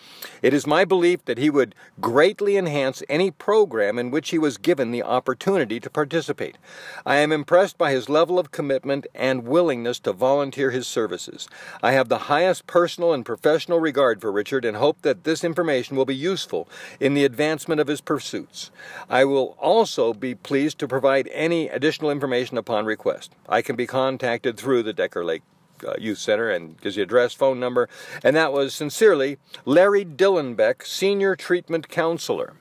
It 0.44 0.54
is 0.54 0.68
my 0.68 0.86
belief 0.86 1.26
that 1.26 1.40
he 1.40 1.50
would 1.50 1.74
greatly 2.00 2.58
enhance 2.58 3.02
any 3.10 3.32
program 3.32 3.98
in 3.98 4.12
which 4.12 4.30
he 4.30 4.38
was 4.38 4.60
given 4.60 4.92
the 4.92 5.02
opportunity 5.02 5.80
to 5.80 5.90
participate. 5.90 6.60
I 7.08 7.16
am 7.18 7.32
impressed 7.32 7.80
by 7.80 7.92
his 7.92 8.08
level 8.08 8.38
of 8.38 8.52
commitment 8.52 9.08
and 9.16 9.48
willingness 9.48 9.98
to 10.02 10.14
volunteer 10.14 10.70
his 10.70 10.86
services. 10.86 11.50
I 11.82 11.94
have 11.94 12.08
the 12.08 12.30
highest 12.30 12.68
personal 12.68 13.14
and 13.14 13.26
professional 13.26 13.80
regard 13.80 14.22
for 14.22 14.32
Richard 14.32 14.64
and 14.64 14.78
hope 14.78 15.02
that 15.02 15.24
this 15.24 15.44
information 15.44 15.98
will 15.98 16.06
be 16.06 16.16
useful 16.16 16.70
in 17.00 17.16
the 17.16 17.26
advancement 17.26 17.82
of 17.82 17.88
his 17.88 18.00
pursuits. 18.00 18.70
I 19.10 19.26
will 19.26 19.58
also 19.60 20.14
be 20.14 20.36
pleased 20.36 20.67
pleased 20.68 20.80
to 20.80 20.88
provide 20.88 21.30
any 21.32 21.70
additional 21.70 22.12
information 22.12 22.58
upon 22.58 22.86
request. 22.86 23.34
I 23.48 23.62
can 23.62 23.78
be 23.78 23.88
contacted 23.88 24.58
through 24.58 24.84
the 24.84 24.92
Decker 24.92 25.24
Lake 25.24 25.44
uh, 25.88 25.94
Youth 25.98 26.18
Center 26.18 26.50
and 26.50 26.78
gives 26.82 26.98
you 26.98 27.04
address, 27.04 27.34
phone 27.34 27.58
number, 27.58 27.88
and 28.22 28.36
that 28.36 28.52
was 28.52 28.74
sincerely 28.74 29.38
Larry 29.64 30.04
Dillenbeck, 30.04 30.86
Senior 30.86 31.38
Treatment 31.38 31.88
Counselor. 31.88 32.56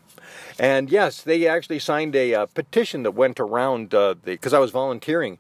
And 0.57 0.89
yes, 0.89 1.21
they 1.21 1.49
actually 1.49 1.81
signed 1.81 2.15
a 2.15 2.33
uh, 2.33 2.47
petition 2.47 3.03
that 3.03 3.11
went 3.11 3.41
around 3.41 3.89
because 4.25 4.55
uh, 4.55 4.59
I 4.59 4.61
was 4.61 4.71
volunteering 4.71 5.39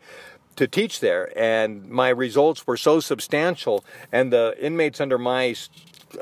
to 0.56 0.66
teach 0.66 0.99
there, 0.99 1.30
and 1.38 1.88
my 1.88 2.08
results 2.08 2.66
were 2.66 2.76
so 2.76 2.99
substantial, 2.99 3.85
and 4.11 4.32
the 4.32 4.56
inmates 4.58 5.00
under 5.00 5.18
my 5.18 5.54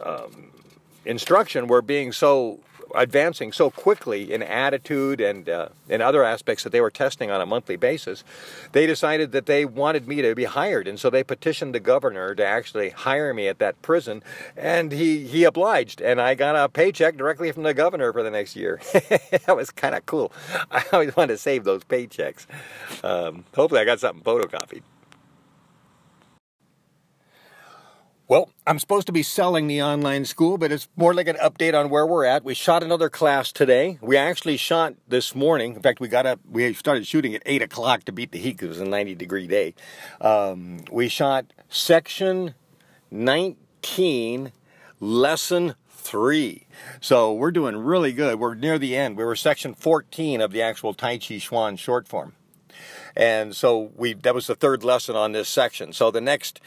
um, 0.05 0.51
instruction 1.07 1.69
were 1.69 1.81
being 1.81 2.13
so 2.13 2.61
advancing 2.95 3.53
so 3.53 3.71
quickly 3.71 4.33
in 4.33 4.43
attitude 4.43 5.21
and 5.21 5.49
uh, 5.49 5.69
in 5.89 6.01
other 6.01 6.25
aspects 6.25 6.65
that 6.65 6.71
they 6.71 6.81
were 6.81 6.91
testing 6.91 7.31
on 7.31 7.41
a 7.41 7.47
monthly 7.47 7.77
basis, 7.77 8.25
they 8.73 8.87
decided 8.87 9.33
that 9.33 9.47
they 9.47 9.65
wanted 9.65 10.09
me 10.09 10.23
to 10.23 10.35
be 10.35 10.45
hired, 10.45 10.89
and 10.89 10.99
so 10.99 11.11
they 11.11 11.25
petitioned 11.25 11.75
the 11.75 11.81
governor 11.81 12.35
to 12.35 12.45
actually 12.45 12.91
hire 12.91 13.35
me 13.35 13.49
at 13.49 13.59
that 13.59 13.81
prison, 13.83 14.23
and 14.57 14.93
he 14.93 15.27
he 15.27 15.45
obliged, 15.45 16.01
and 16.01 16.21
I 16.21 16.35
got 16.35 16.57
a 16.57 16.69
paycheck 16.69 17.17
directly 17.17 17.53
from 17.53 17.63
the 17.63 17.75
governor 17.75 18.13
for 18.13 18.23
the 18.23 18.31
next 18.31 18.57
year. 18.57 18.81
that 18.93 19.57
was 19.57 19.71
kind 19.71 19.95
of 19.95 20.07
cool. 20.07 20.33
I 20.71 20.85
always 20.93 21.17
wanted 21.17 21.35
to 21.35 21.39
save 21.39 21.65
those 21.65 21.85
paychecks. 21.85 22.47
Um, 23.03 23.45
hopefully, 23.55 23.81
I 23.81 23.85
got 23.85 24.01
something 24.01 24.23
photocopied. 24.23 24.83
Well, 28.27 28.49
I'm 28.67 28.79
supposed 28.79 29.07
to 29.09 29.13
be 29.13 29.23
selling 29.23 29.67
the 29.67 29.83
online 29.83 30.25
school, 30.25 30.57
but 30.57 30.73
it's 30.73 30.89
more 30.97 31.13
like 31.13 31.29
an 31.29 31.37
update 31.37 31.79
on 31.79 31.91
where 31.91 32.07
we're 32.07 32.25
at. 32.25 32.43
We 32.43 32.55
shot 32.55 32.83
another 32.83 33.11
class 33.11 33.53
today. 33.53 33.99
We 34.01 34.17
actually 34.17 34.57
shot 34.57 34.95
this 35.07 35.35
morning. 35.35 35.75
In 35.75 35.83
fact, 35.83 36.01
we 36.01 36.09
got 36.09 36.25
up, 36.25 36.41
we 36.51 36.73
started 36.73 37.07
shooting 37.07 37.35
at 37.35 37.43
8 37.45 37.61
o'clock 37.61 38.05
to 38.05 38.13
beat 38.13 38.33
the 38.33 38.39
heat 38.39 38.53
because 38.53 38.79
it 38.79 38.81
was 38.81 38.81
a 38.81 38.87
90 38.87 39.15
degree 39.17 39.47
day. 39.47 39.75
Um, 40.23 40.87
we 40.91 41.09
shot 41.09 41.53
section 41.69 42.55
19, 43.11 44.53
lesson 45.01 45.75
3. 45.91 46.67
So 47.03 47.35
we're 47.35 47.51
doing 47.51 47.77
really 47.77 48.15
good. 48.15 48.41
We're 48.41 48.55
near 48.55 48.79
the 48.79 48.97
end. 48.97 49.19
We 49.19 49.25
were 49.25 49.37
section 49.37 49.75
14 49.75 50.41
of 50.41 50.51
the 50.51 50.63
actual 50.63 50.95
Tai 50.95 51.19
Chi 51.19 51.37
Chuan 51.37 51.77
short 51.77 52.09
form. 52.09 52.33
And 53.15 53.55
so 53.55 53.93
we 53.95 54.15
that 54.15 54.35
was 54.35 54.47
the 54.47 54.55
third 54.55 54.83
lesson 54.83 55.15
on 55.15 55.33
this 55.33 55.49
section. 55.51 55.93
So 55.93 56.11
the 56.11 56.23
next 56.23 56.59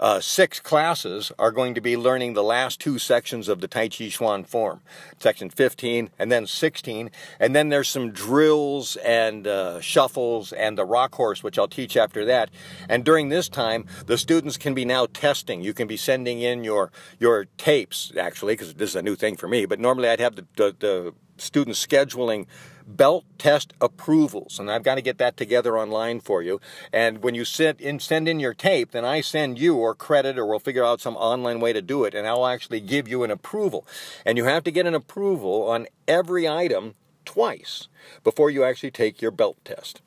uh, 0.00 0.20
six 0.20 0.60
classes 0.60 1.32
are 1.38 1.50
going 1.50 1.74
to 1.74 1.80
be 1.80 1.96
learning 1.96 2.34
the 2.34 2.42
last 2.42 2.80
two 2.80 2.98
sections 2.98 3.48
of 3.48 3.60
the 3.60 3.68
Tai 3.68 3.88
Chi 3.88 4.08
Chuan 4.08 4.44
form, 4.44 4.80
section 5.18 5.50
15 5.50 6.10
and 6.18 6.30
then 6.30 6.46
16. 6.46 7.10
And 7.40 7.54
then 7.54 7.68
there's 7.68 7.88
some 7.88 8.12
drills 8.12 8.96
and 8.96 9.46
uh, 9.46 9.80
shuffles 9.80 10.52
and 10.52 10.78
the 10.78 10.84
rock 10.84 11.14
horse, 11.14 11.42
which 11.42 11.58
I'll 11.58 11.68
teach 11.68 11.96
after 11.96 12.24
that. 12.26 12.50
And 12.88 13.04
during 13.04 13.28
this 13.28 13.48
time, 13.48 13.86
the 14.06 14.18
students 14.18 14.56
can 14.56 14.74
be 14.74 14.84
now 14.84 15.06
testing. 15.06 15.62
You 15.62 15.74
can 15.74 15.88
be 15.88 15.96
sending 15.96 16.40
in 16.40 16.64
your, 16.64 16.92
your 17.18 17.46
tapes, 17.56 18.12
actually, 18.16 18.54
because 18.54 18.74
this 18.74 18.90
is 18.90 18.96
a 18.96 19.02
new 19.02 19.16
thing 19.16 19.36
for 19.36 19.48
me, 19.48 19.66
but 19.66 19.80
normally 19.80 20.08
I'd 20.08 20.20
have 20.20 20.36
the, 20.36 20.46
the, 20.56 20.76
the 20.78 21.14
students 21.38 21.84
scheduling 21.84 22.46
belt 22.88 23.24
test 23.36 23.74
approvals, 23.80 24.58
and 24.58 24.70
I've 24.70 24.82
got 24.82 24.94
to 24.94 25.02
get 25.02 25.18
that 25.18 25.36
together 25.36 25.78
online 25.78 26.20
for 26.20 26.42
you. 26.42 26.60
And 26.92 27.22
when 27.22 27.34
you 27.34 27.44
send 27.44 27.80
in, 27.80 28.00
send 28.00 28.26
in 28.28 28.40
your 28.40 28.54
tape, 28.54 28.92
then 28.92 29.04
I 29.04 29.20
send 29.20 29.58
you 29.58 29.76
or 29.76 29.94
credit, 29.94 30.38
or 30.38 30.46
we'll 30.46 30.58
figure 30.58 30.84
out 30.84 31.00
some 31.00 31.16
online 31.16 31.60
way 31.60 31.72
to 31.72 31.82
do 31.82 32.04
it, 32.04 32.14
and 32.14 32.26
I'll 32.26 32.46
actually 32.46 32.80
give 32.80 33.06
you 33.06 33.22
an 33.22 33.30
approval. 33.30 33.86
And 34.24 34.38
you 34.38 34.44
have 34.44 34.64
to 34.64 34.70
get 34.70 34.86
an 34.86 34.94
approval 34.94 35.68
on 35.68 35.86
every 36.08 36.48
item 36.48 36.94
twice 37.24 37.88
before 38.24 38.50
you 38.50 38.64
actually 38.64 38.90
take 38.90 39.20
your 39.20 39.30
belt 39.30 39.58
test. 39.64 40.00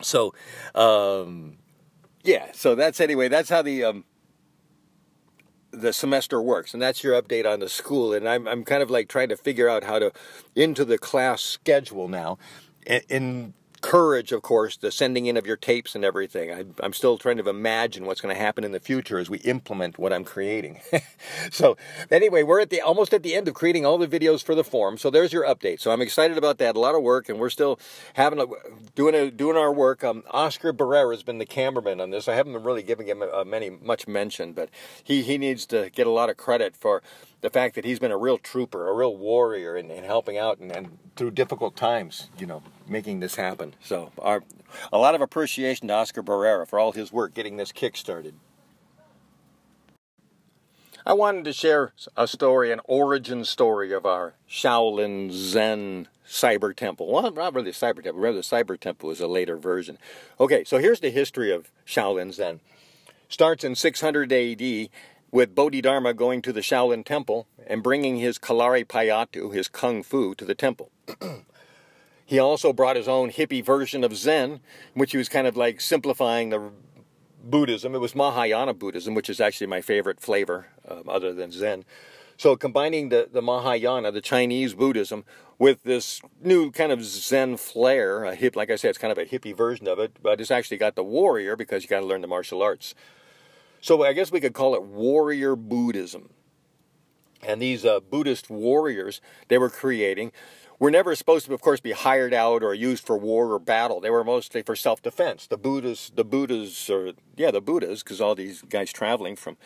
So, 0.00 0.32
um, 0.74 1.58
yeah. 2.22 2.52
So 2.52 2.74
that's 2.74 3.00
anyway. 3.00 3.28
That's 3.28 3.50
how 3.50 3.62
the 3.62 3.84
um, 3.84 4.04
the 5.74 5.92
semester 5.92 6.40
works 6.40 6.72
and 6.72 6.82
that's 6.82 7.02
your 7.02 7.20
update 7.20 7.50
on 7.50 7.60
the 7.60 7.68
school 7.68 8.12
and 8.12 8.28
I'm, 8.28 8.46
I'm 8.46 8.64
kind 8.64 8.82
of 8.82 8.90
like 8.90 9.08
trying 9.08 9.28
to 9.28 9.36
figure 9.36 9.68
out 9.68 9.84
how 9.84 9.98
to 9.98 10.12
into 10.54 10.84
the 10.84 10.98
class 10.98 11.42
schedule 11.42 12.08
now. 12.08 12.38
In 13.08 13.54
encourage, 13.84 14.32
of 14.32 14.42
course, 14.42 14.76
the 14.76 14.90
sending 14.90 15.26
in 15.26 15.36
of 15.36 15.46
your 15.46 15.56
tapes 15.56 15.94
and 15.94 16.04
everything. 16.04 16.50
I, 16.50 16.84
am 16.84 16.92
still 16.94 17.18
trying 17.18 17.36
to 17.36 17.48
imagine 17.48 18.06
what's 18.06 18.20
going 18.20 18.34
to 18.34 18.40
happen 18.40 18.64
in 18.64 18.72
the 18.72 18.80
future 18.80 19.18
as 19.18 19.28
we 19.28 19.38
implement 19.38 19.98
what 19.98 20.12
I'm 20.12 20.24
creating. 20.24 20.80
so, 21.50 21.76
anyway, 22.10 22.42
we're 22.42 22.60
at 22.60 22.70
the 22.70 22.80
almost 22.80 23.12
at 23.12 23.22
the 23.22 23.34
end 23.34 23.46
of 23.46 23.54
creating 23.54 23.84
all 23.84 23.98
the 23.98 24.08
videos 24.08 24.42
for 24.42 24.54
the 24.54 24.64
forum. 24.64 24.96
So 24.96 25.10
there's 25.10 25.32
your 25.32 25.44
update. 25.44 25.80
So 25.80 25.90
I'm 25.90 26.00
excited 26.00 26.38
about 26.38 26.58
that. 26.58 26.76
A 26.76 26.80
lot 26.80 26.94
of 26.94 27.02
work, 27.02 27.28
and 27.28 27.38
we're 27.38 27.50
still 27.50 27.78
having 28.14 28.40
a, 28.40 28.46
doing 28.94 29.14
a, 29.14 29.30
doing 29.30 29.56
our 29.56 29.72
work. 29.72 30.02
Um, 30.02 30.22
Oscar 30.30 30.72
Barrera 30.72 31.12
has 31.12 31.22
been 31.22 31.38
the 31.38 31.46
cameraman 31.46 32.00
on 32.00 32.10
this. 32.10 32.26
I 32.26 32.34
haven't 32.34 32.54
been 32.54 32.64
really 32.64 32.82
giving 32.82 33.06
him 33.06 33.20
a, 33.22 33.26
a 33.26 33.44
many 33.44 33.68
much 33.68 34.08
mention, 34.08 34.54
but 34.54 34.70
he 35.02 35.22
he 35.22 35.36
needs 35.36 35.66
to 35.66 35.90
get 35.90 36.06
a 36.06 36.10
lot 36.10 36.30
of 36.30 36.36
credit 36.36 36.74
for 36.74 37.02
the 37.44 37.50
fact 37.50 37.74
that 37.74 37.84
he's 37.84 37.98
been 37.98 38.10
a 38.10 38.16
real 38.16 38.38
trooper, 38.38 38.88
a 38.88 38.94
real 38.94 39.14
warrior, 39.14 39.76
in, 39.76 39.90
in 39.90 40.02
helping 40.02 40.38
out 40.38 40.58
and, 40.60 40.72
and, 40.72 40.98
through 41.14 41.30
difficult 41.30 41.76
times, 41.76 42.30
you 42.38 42.46
know, 42.46 42.62
making 42.88 43.20
this 43.20 43.34
happen. 43.34 43.74
So, 43.82 44.10
our, 44.18 44.42
a 44.90 44.96
lot 44.96 45.14
of 45.14 45.20
appreciation 45.20 45.88
to 45.88 45.94
Oscar 45.94 46.22
Barrera 46.22 46.66
for 46.66 46.78
all 46.78 46.92
his 46.92 47.12
work 47.12 47.34
getting 47.34 47.58
this 47.58 47.70
kick 47.70 47.98
started. 47.98 48.34
I 51.04 51.12
wanted 51.12 51.44
to 51.44 51.52
share 51.52 51.92
a 52.16 52.26
story, 52.26 52.72
an 52.72 52.80
origin 52.86 53.44
story 53.44 53.92
of 53.92 54.06
our 54.06 54.34
Shaolin 54.48 55.30
Zen 55.30 56.08
Cyber 56.26 56.74
Temple. 56.74 57.12
Well, 57.12 57.30
not 57.30 57.54
really 57.54 57.72
Cyber 57.72 58.02
Temple, 58.02 58.22
rather, 58.22 58.38
the 58.38 58.42
Cyber 58.42 58.80
Temple 58.80 59.10
is 59.10 59.20
a 59.20 59.28
later 59.28 59.58
version. 59.58 59.98
Okay, 60.40 60.64
so 60.64 60.78
here's 60.78 61.00
the 61.00 61.10
history 61.10 61.52
of 61.52 61.70
Shaolin 61.86 62.32
Zen. 62.32 62.60
Starts 63.28 63.64
in 63.64 63.74
600 63.74 64.32
AD 64.32 64.88
with 65.34 65.52
Bodhidharma 65.52 66.14
going 66.14 66.42
to 66.42 66.52
the 66.52 66.60
Shaolin 66.60 67.04
Temple 67.04 67.48
and 67.66 67.82
bringing 67.82 68.18
his 68.18 68.38
Kalari 68.38 68.84
Payattu, 68.84 69.52
his 69.52 69.66
Kung 69.66 70.04
Fu, 70.04 70.32
to 70.36 70.44
the 70.44 70.54
temple. 70.54 70.92
he 72.24 72.38
also 72.38 72.72
brought 72.72 72.94
his 72.94 73.08
own 73.08 73.32
hippie 73.32 73.62
version 73.62 74.04
of 74.04 74.16
Zen, 74.16 74.60
which 74.94 75.10
he 75.10 75.18
was 75.18 75.28
kind 75.28 75.48
of 75.48 75.56
like 75.56 75.80
simplifying 75.80 76.50
the 76.50 76.70
Buddhism. 77.42 77.96
It 77.96 77.98
was 77.98 78.14
Mahayana 78.14 78.74
Buddhism, 78.74 79.12
which 79.14 79.28
is 79.28 79.40
actually 79.40 79.66
my 79.66 79.80
favorite 79.80 80.20
flavor, 80.20 80.68
um, 80.88 81.08
other 81.08 81.34
than 81.34 81.50
Zen. 81.50 81.84
So 82.36 82.54
combining 82.54 83.08
the, 83.08 83.28
the 83.30 83.42
Mahayana, 83.42 84.12
the 84.12 84.20
Chinese 84.20 84.74
Buddhism, 84.74 85.24
with 85.58 85.82
this 85.82 86.20
new 86.40 86.70
kind 86.70 86.92
of 86.92 87.02
Zen 87.02 87.56
flair, 87.56 88.22
a 88.22 88.36
hip, 88.36 88.54
like 88.54 88.70
I 88.70 88.76
said, 88.76 88.90
it's 88.90 88.98
kind 88.98 89.10
of 89.10 89.18
a 89.18 89.26
hippie 89.26 89.56
version 89.56 89.88
of 89.88 89.98
it, 89.98 90.16
but 90.22 90.40
it's 90.40 90.52
actually 90.52 90.76
got 90.76 90.94
the 90.94 91.02
warrior 91.02 91.56
because 91.56 91.82
you 91.82 91.88
got 91.88 92.00
to 92.00 92.06
learn 92.06 92.20
the 92.20 92.28
martial 92.28 92.62
arts. 92.62 92.94
So 93.84 94.02
I 94.02 94.14
guess 94.14 94.32
we 94.32 94.40
could 94.40 94.54
call 94.54 94.74
it 94.74 94.82
warrior 94.82 95.54
Buddhism. 95.54 96.30
And 97.46 97.60
these 97.60 97.84
uh, 97.84 98.00
Buddhist 98.00 98.48
warriors 98.48 99.20
they 99.48 99.58
were 99.58 99.68
creating 99.68 100.32
were 100.78 100.90
never 100.90 101.14
supposed 101.14 101.44
to, 101.44 101.52
of 101.52 101.60
course, 101.60 101.80
be 101.80 101.92
hired 101.92 102.32
out 102.32 102.62
or 102.62 102.72
used 102.72 103.04
for 103.06 103.18
war 103.18 103.52
or 103.52 103.58
battle. 103.58 104.00
They 104.00 104.08
were 104.08 104.24
mostly 104.24 104.62
for 104.62 104.74
self-defense. 104.74 105.48
The 105.48 105.58
Buddhas, 105.58 106.10
the 106.14 106.24
Buddhas, 106.24 106.88
or 106.88 107.12
yeah, 107.36 107.50
the 107.50 107.60
Buddhas, 107.60 108.02
because 108.02 108.22
all 108.22 108.34
these 108.34 108.62
guys 108.62 108.90
traveling 108.90 109.36
from 109.36 109.58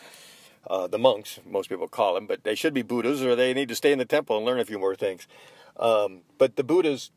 uh, 0.66 0.88
the 0.88 0.98
monks, 0.98 1.38
most 1.46 1.68
people 1.68 1.86
call 1.86 2.14
them, 2.14 2.26
but 2.26 2.42
they 2.42 2.56
should 2.56 2.74
be 2.74 2.82
Buddhas, 2.82 3.22
or 3.22 3.36
they 3.36 3.54
need 3.54 3.68
to 3.68 3.76
stay 3.76 3.92
in 3.92 4.00
the 4.00 4.04
temple 4.04 4.36
and 4.36 4.44
learn 4.44 4.58
a 4.58 4.64
few 4.64 4.80
more 4.80 4.96
things. 4.96 5.28
Um, 5.76 6.22
but 6.38 6.56
the 6.56 6.64
Buddhas 6.64 7.12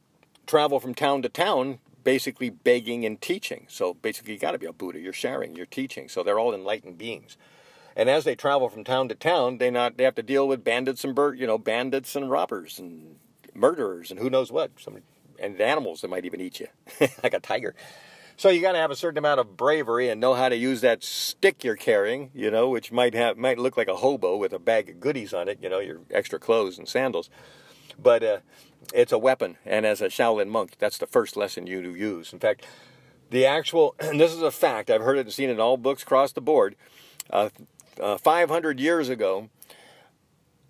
travel 0.46 0.79
from 0.79 0.93
town 0.93 1.24
to 1.24 1.29
town 1.29 1.79
basically 2.03 2.50
begging 2.50 3.05
and 3.05 3.22
teaching. 3.22 3.65
So 3.70 3.93
basically, 3.93 4.34
you 4.34 4.39
got 4.39 4.51
to 4.51 4.60
be 4.60 4.65
a 4.65 4.74
Buddha. 4.74 5.00
You're 5.00 5.13
sharing, 5.13 5.55
you're 5.55 5.65
teaching. 5.65 6.10
So 6.10 6.24
they're 6.24 6.39
all 6.39 6.53
enlightened 6.53 6.98
beings. 6.98 7.38
And 7.96 8.10
as 8.10 8.24
they 8.24 8.36
travel 8.36 8.70
from 8.70 8.84
town 8.84 9.10
to 9.10 9.15
town, 9.15 9.58
they 9.58 9.70
not 9.70 9.98
they 9.98 10.03
have 10.03 10.15
to 10.15 10.24
deal 10.24 10.48
with 10.48 10.63
bandits 10.63 11.03
and 11.03 11.17
you 11.38 11.48
know 11.48 11.58
bandits 11.58 12.15
and 12.15 12.29
robbers 12.29 12.79
and 12.79 13.17
murderers 13.53 14.12
and 14.12 14.20
who 14.20 14.29
knows 14.29 14.51
what. 14.51 14.72
Some 14.79 14.98
and 15.41 15.60
animals 15.60 16.01
that 16.01 16.10
might 16.10 16.25
even 16.25 16.39
eat 16.39 16.60
you, 16.60 16.67
like 17.24 17.34
a 17.34 17.39
tiger. 17.39 17.75
So 18.38 18.50
you 18.50 18.62
got 18.62 18.72
to 18.72 18.77
have 18.79 18.91
a 18.91 18.96
certain 18.96 19.17
amount 19.17 19.39
of 19.39 19.58
bravery 19.58 20.10
and 20.10 20.20
know 20.20 20.34
how 20.34 20.50
to 20.50 20.55
use 20.55 20.81
that 20.81 21.03
stick 21.03 21.63
you're 21.63 21.75
carrying, 21.75 22.31
you 22.34 22.50
know, 22.50 22.70
which 22.70 22.91
might 22.91 23.13
have 23.13 23.38
might 23.38 23.60
look 23.60 23.77
like 23.77 23.88
a 23.88 23.98
hobo 23.98 24.38
with 24.38 24.53
a 24.53 24.60
bag 24.60 24.89
of 24.89 25.00
goodies 25.00 25.34
on 25.34 25.48
it, 25.48 25.60
you 25.62 25.70
know, 25.70 25.79
your 25.79 26.00
extra 26.10 26.39
clothes 26.39 26.77
and 26.77 26.88
sandals. 26.88 27.29
But 28.01 28.24
uh, 28.24 28.39
it's 28.94 29.12
a 29.12 29.18
weapon, 29.18 29.58
and 29.66 29.86
as 29.86 30.02
a 30.02 30.08
Shaolin 30.08 30.50
monk, 30.50 30.76
that's 30.80 30.98
the 30.98 31.08
first 31.08 31.38
lesson 31.38 31.68
you 31.68 31.82
do 31.82 31.96
use. 31.96 32.34
In 32.34 32.40
fact, 32.40 32.66
the 33.30 33.46
actual, 33.46 33.96
and 34.00 34.20
this 34.20 34.34
is 34.34 34.42
a 34.42 34.52
fact, 34.52 34.90
I've 34.90 35.02
heard 35.02 35.18
it 35.18 35.22
and 35.22 35.34
seen 35.34 35.50
it 35.50 35.54
in 35.54 35.60
all 35.60 35.78
books 35.78 36.04
across 36.04 36.32
the 36.32 36.42
board. 36.42 36.76
Uh, 37.30 37.50
uh, 38.00 38.18
500 38.18 38.80
years 38.80 39.10
ago, 39.10 39.50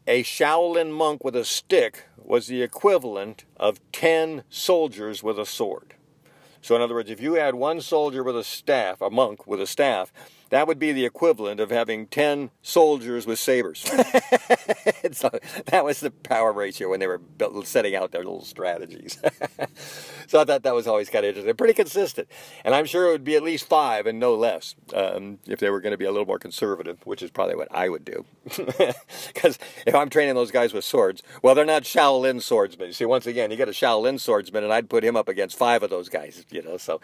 a 0.07 0.23
Shaolin 0.23 0.91
monk 0.91 1.23
with 1.23 1.35
a 1.35 1.45
stick 1.45 2.05
was 2.17 2.47
the 2.47 2.61
equivalent 2.61 3.45
of 3.57 3.79
10 3.91 4.43
soldiers 4.49 5.23
with 5.23 5.39
a 5.39 5.45
sword. 5.45 5.93
So, 6.61 6.75
in 6.75 6.81
other 6.81 6.93
words, 6.93 7.09
if 7.09 7.21
you 7.21 7.33
had 7.35 7.55
one 7.55 7.81
soldier 7.81 8.23
with 8.23 8.37
a 8.37 8.43
staff, 8.43 9.01
a 9.01 9.09
monk 9.09 9.47
with 9.47 9.61
a 9.61 9.67
staff, 9.67 10.13
that 10.51 10.67
would 10.67 10.79
be 10.79 10.91
the 10.91 11.05
equivalent 11.05 11.59
of 11.59 11.71
having 11.71 12.07
10 12.07 12.51
soldiers 12.61 13.25
with 13.25 13.39
sabers. 13.39 13.79
so 15.11 15.29
that 15.67 15.83
was 15.83 15.99
the 15.99 16.11
power 16.11 16.51
ratio 16.53 16.89
when 16.89 16.99
they 16.99 17.07
were 17.07 17.21
setting 17.63 17.95
out 17.95 18.11
their 18.11 18.23
little 18.23 18.43
strategies. 18.43 19.17
so 20.27 20.39
I 20.39 20.45
thought 20.45 20.63
that 20.63 20.75
was 20.75 20.87
always 20.87 21.09
kind 21.09 21.25
of 21.25 21.29
interesting. 21.29 21.55
Pretty 21.55 21.73
consistent. 21.73 22.27
And 22.63 22.75
I'm 22.75 22.85
sure 22.85 23.07
it 23.07 23.11
would 23.11 23.23
be 23.23 23.35
at 23.35 23.43
least 23.43 23.67
five 23.67 24.05
and 24.05 24.19
no 24.19 24.35
less 24.35 24.75
um, 24.93 25.39
if 25.47 25.59
they 25.59 25.69
were 25.69 25.81
going 25.81 25.91
to 25.91 25.97
be 25.97 26.05
a 26.05 26.11
little 26.11 26.27
more 26.27 26.39
conservative, 26.39 26.99
which 27.05 27.21
is 27.21 27.31
probably 27.31 27.55
what 27.55 27.67
I 27.71 27.89
would 27.89 28.05
do. 28.05 28.25
Because 28.45 29.57
if 29.85 29.95
I'm 29.95 30.09
training 30.09 30.35
those 30.35 30.51
guys 30.51 30.73
with 30.73 30.83
swords, 30.83 31.23
well, 31.41 31.55
they're 31.55 31.65
not 31.65 31.83
Shaolin 31.83 32.41
swordsmen. 32.41 32.93
See, 32.93 33.05
once 33.05 33.25
again, 33.25 33.51
you 33.51 33.57
get 33.57 33.69
a 33.69 33.73
Shaolin 33.73 34.19
swordsman, 34.19 34.63
and 34.63 34.73
I'd 34.73 34.89
put 34.89 35.03
him 35.03 35.15
up 35.15 35.27
against 35.27 35.57
five 35.57 35.83
of 35.83 35.89
those 35.89 36.09
guys, 36.09 36.45
you 36.51 36.61
know, 36.61 36.77
so 36.77 36.99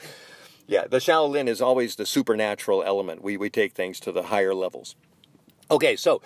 yeah, 0.68 0.86
the 0.88 0.98
Shaolin 0.98 1.48
is 1.48 1.62
always 1.62 1.96
the 1.96 2.06
supernatural 2.06 2.84
element. 2.84 3.24
We, 3.24 3.38
we 3.38 3.50
take 3.50 3.74
things 3.74 4.00
to 4.02 4.12
the 4.12 4.24
higher 4.24 4.54
levels. 4.54 4.96
Okay, 5.72 5.96
so 5.96 6.22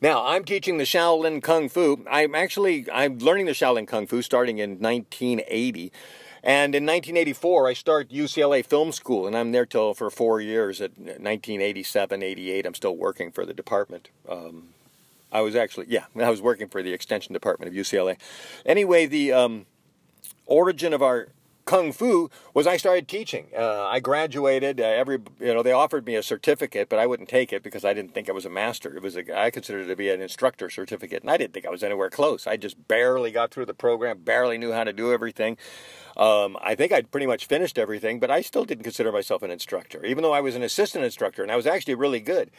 now 0.00 0.26
I'm 0.26 0.44
teaching 0.44 0.78
the 0.78 0.84
Shaolin 0.84 1.42
Kung 1.42 1.68
Fu. 1.68 2.04
I'm 2.10 2.34
actually 2.34 2.90
I'm 2.90 3.18
learning 3.18 3.46
the 3.46 3.52
Shaolin 3.52 3.88
Kung 3.88 4.06
Fu 4.06 4.22
starting 4.22 4.58
in 4.58 4.78
1980. 4.78 5.92
And 6.42 6.74
in 6.74 6.84
1984, 6.84 7.68
I 7.68 7.72
start 7.72 8.10
UCLA 8.10 8.64
Film 8.64 8.92
School, 8.92 9.26
and 9.26 9.36
I'm 9.36 9.50
there 9.50 9.66
till 9.66 9.92
for 9.92 10.08
four 10.08 10.40
years. 10.40 10.80
At 10.80 10.96
1987, 10.96 12.22
88, 12.22 12.64
I'm 12.64 12.74
still 12.74 12.96
working 12.96 13.32
for 13.32 13.44
the 13.44 13.52
department. 13.52 14.08
Um, 14.28 14.68
I 15.32 15.40
was 15.40 15.56
actually, 15.56 15.86
yeah, 15.88 16.04
I 16.16 16.30
was 16.30 16.40
working 16.40 16.68
for 16.68 16.82
the 16.82 16.92
extension 16.92 17.32
department 17.32 17.68
of 17.70 17.74
UCLA. 17.74 18.16
Anyway, 18.64 19.06
the 19.06 19.32
um, 19.32 19.66
origin 20.46 20.92
of 20.92 21.02
our 21.02 21.28
kung 21.68 21.92
fu 21.92 22.30
was 22.54 22.66
I 22.66 22.78
started 22.78 23.06
teaching. 23.08 23.48
Uh, 23.54 23.84
I 23.84 24.00
graduated. 24.00 24.80
Uh, 24.80 24.84
every 24.84 25.18
you 25.38 25.52
know 25.52 25.62
they 25.62 25.72
offered 25.72 26.06
me 26.06 26.14
a 26.14 26.22
certificate, 26.22 26.88
but 26.88 26.98
I 26.98 27.06
wouldn't 27.06 27.28
take 27.28 27.52
it 27.52 27.62
because 27.62 27.84
I 27.84 27.92
didn't 27.92 28.14
think 28.14 28.30
I 28.30 28.32
was 28.32 28.46
a 28.46 28.50
master. 28.50 28.96
It 28.96 29.02
was 29.02 29.16
a, 29.18 29.38
I 29.38 29.50
considered 29.50 29.84
it 29.84 29.88
to 29.88 29.96
be 29.96 30.08
an 30.08 30.22
instructor 30.22 30.70
certificate, 30.70 31.22
and 31.22 31.30
I 31.30 31.36
didn't 31.36 31.52
think 31.52 31.66
I 31.66 31.70
was 31.70 31.82
anywhere 31.82 32.08
close. 32.08 32.46
I 32.46 32.56
just 32.56 32.88
barely 32.88 33.30
got 33.30 33.50
through 33.50 33.66
the 33.66 33.74
program, 33.74 34.20
barely 34.24 34.56
knew 34.56 34.72
how 34.72 34.84
to 34.84 34.94
do 34.94 35.12
everything. 35.12 35.58
Um, 36.18 36.56
I 36.60 36.74
think 36.74 36.90
I'd 36.90 37.12
pretty 37.12 37.26
much 37.26 37.46
finished 37.46 37.78
everything, 37.78 38.18
but 38.18 38.30
I 38.30 38.40
still 38.40 38.64
didn't 38.64 38.82
consider 38.82 39.12
myself 39.12 39.42
an 39.42 39.52
instructor, 39.52 40.04
even 40.04 40.22
though 40.22 40.32
I 40.32 40.40
was 40.40 40.56
an 40.56 40.64
assistant 40.64 41.04
instructor 41.04 41.42
and 41.42 41.52
I 41.52 41.56
was 41.56 41.66
actually 41.66 41.94
really 41.94 42.20
good. 42.20 42.50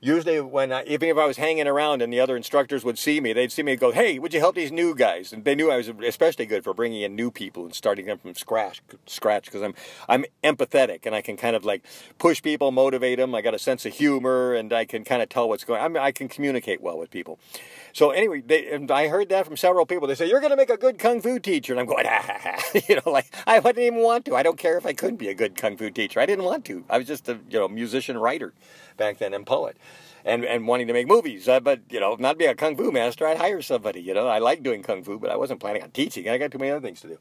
Usually, 0.00 0.40
when 0.40 0.72
I, 0.72 0.84
even 0.84 1.08
if 1.08 1.18
I 1.18 1.26
was 1.26 1.36
hanging 1.36 1.66
around 1.66 2.00
and 2.00 2.12
the 2.12 2.20
other 2.20 2.36
instructors 2.36 2.84
would 2.84 2.96
see 2.96 3.20
me, 3.20 3.32
they'd 3.32 3.50
see 3.50 3.64
me 3.64 3.74
go, 3.74 3.90
"Hey, 3.90 4.20
would 4.20 4.32
you 4.32 4.38
help 4.38 4.54
these 4.54 4.70
new 4.70 4.94
guys?" 4.94 5.32
And 5.32 5.44
they 5.44 5.56
knew 5.56 5.72
I 5.72 5.76
was 5.76 5.88
especially 5.88 6.46
good 6.46 6.62
for 6.62 6.72
bringing 6.72 7.02
in 7.02 7.16
new 7.16 7.32
people 7.32 7.64
and 7.64 7.74
starting 7.74 8.06
them 8.06 8.18
from 8.18 8.34
scratch, 8.34 8.80
scratch 9.06 9.46
because 9.46 9.62
I'm 9.62 9.74
I'm 10.08 10.24
empathetic 10.44 11.04
and 11.04 11.16
I 11.16 11.20
can 11.20 11.36
kind 11.36 11.56
of 11.56 11.64
like 11.64 11.82
push 12.18 12.40
people, 12.40 12.70
motivate 12.70 13.18
them. 13.18 13.34
I 13.34 13.40
got 13.40 13.54
a 13.54 13.58
sense 13.58 13.84
of 13.84 13.94
humor 13.94 14.54
and 14.54 14.72
I 14.72 14.84
can 14.84 15.02
kind 15.02 15.22
of 15.22 15.28
tell 15.28 15.48
what's 15.48 15.64
going. 15.64 15.80
I, 15.80 15.88
mean, 15.88 16.02
I 16.02 16.12
can 16.12 16.28
communicate 16.28 16.80
well 16.80 16.96
with 16.96 17.10
people. 17.10 17.40
So 17.92 18.10
anyway, 18.10 18.42
they, 18.44 18.72
I 18.90 19.08
heard 19.08 19.28
that 19.30 19.46
from 19.46 19.56
several 19.56 19.86
people. 19.86 20.08
They 20.08 20.14
say 20.14 20.28
you're 20.28 20.40
going 20.40 20.50
to 20.50 20.56
make 20.56 20.70
a 20.70 20.76
good 20.76 20.98
kung 20.98 21.20
fu 21.20 21.38
teacher, 21.38 21.72
and 21.72 21.80
I'm 21.80 21.86
going, 21.86 22.06
ah, 22.08 22.62
you 22.88 22.96
know, 22.96 23.10
like 23.10 23.26
I 23.46 23.58
wouldn't 23.58 23.84
even 23.84 24.00
want 24.00 24.24
to. 24.26 24.36
I 24.36 24.42
don't 24.42 24.58
care 24.58 24.76
if 24.76 24.86
I 24.86 24.92
couldn't 24.92 25.16
be 25.16 25.28
a 25.28 25.34
good 25.34 25.56
kung 25.56 25.76
fu 25.76 25.90
teacher. 25.90 26.20
I 26.20 26.26
didn't 26.26 26.44
want 26.44 26.64
to. 26.66 26.84
I 26.88 26.98
was 26.98 27.06
just 27.06 27.28
a 27.28 27.38
you 27.50 27.58
know 27.58 27.68
musician 27.68 28.18
writer 28.18 28.54
back 28.96 29.18
then 29.18 29.34
and 29.34 29.46
poet. 29.46 29.76
And, 30.24 30.44
and 30.44 30.66
wanting 30.66 30.88
to 30.88 30.92
make 30.92 31.06
movies, 31.06 31.48
uh, 31.48 31.60
but 31.60 31.80
you 31.88 32.00
know, 32.00 32.16
not 32.18 32.36
be 32.36 32.44
a 32.44 32.54
kung 32.54 32.76
fu 32.76 32.90
master. 32.90 33.26
I'd 33.26 33.38
hire 33.38 33.62
somebody. 33.62 34.02
You 34.02 34.12
know, 34.12 34.26
I 34.26 34.40
like 34.40 34.62
doing 34.62 34.82
kung 34.82 35.02
fu, 35.02 35.18
but 35.18 35.30
I 35.30 35.36
wasn't 35.36 35.60
planning 35.60 35.82
on 35.82 35.90
teaching. 35.92 36.28
I 36.28 36.36
got 36.36 36.50
too 36.50 36.58
many 36.58 36.70
other 36.70 36.84
things 36.84 37.00
to 37.02 37.08
do. 37.08 37.18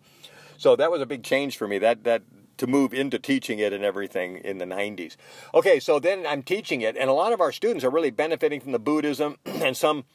So 0.57 0.75
that 0.75 0.91
was 0.91 0.99
a 0.99 1.05
big 1.05 1.23
change 1.23 1.57
for 1.57 1.67
me. 1.69 1.77
That 1.77 2.03
that 2.03 2.23
to 2.57 2.67
move 2.67 2.93
into 2.93 3.19
teaching 3.19 3.59
it 3.59 3.71
and 3.71 3.83
everything 3.83 4.37
in 4.37 4.57
the 4.57 4.65
90s. 4.65 5.15
Okay, 5.53 5.79
so 5.79 5.99
then 5.99 6.25
I'm 6.25 6.43
teaching 6.43 6.81
it, 6.81 6.97
and 6.97 7.09
a 7.09 7.13
lot 7.13 7.33
of 7.33 7.39
our 7.39 7.51
students 7.51 7.85
are 7.85 7.89
really 7.89 8.11
benefiting 8.11 8.59
from 8.59 8.71
the 8.71 8.79
Buddhism, 8.79 9.37
and 9.45 9.77
some 9.77 10.05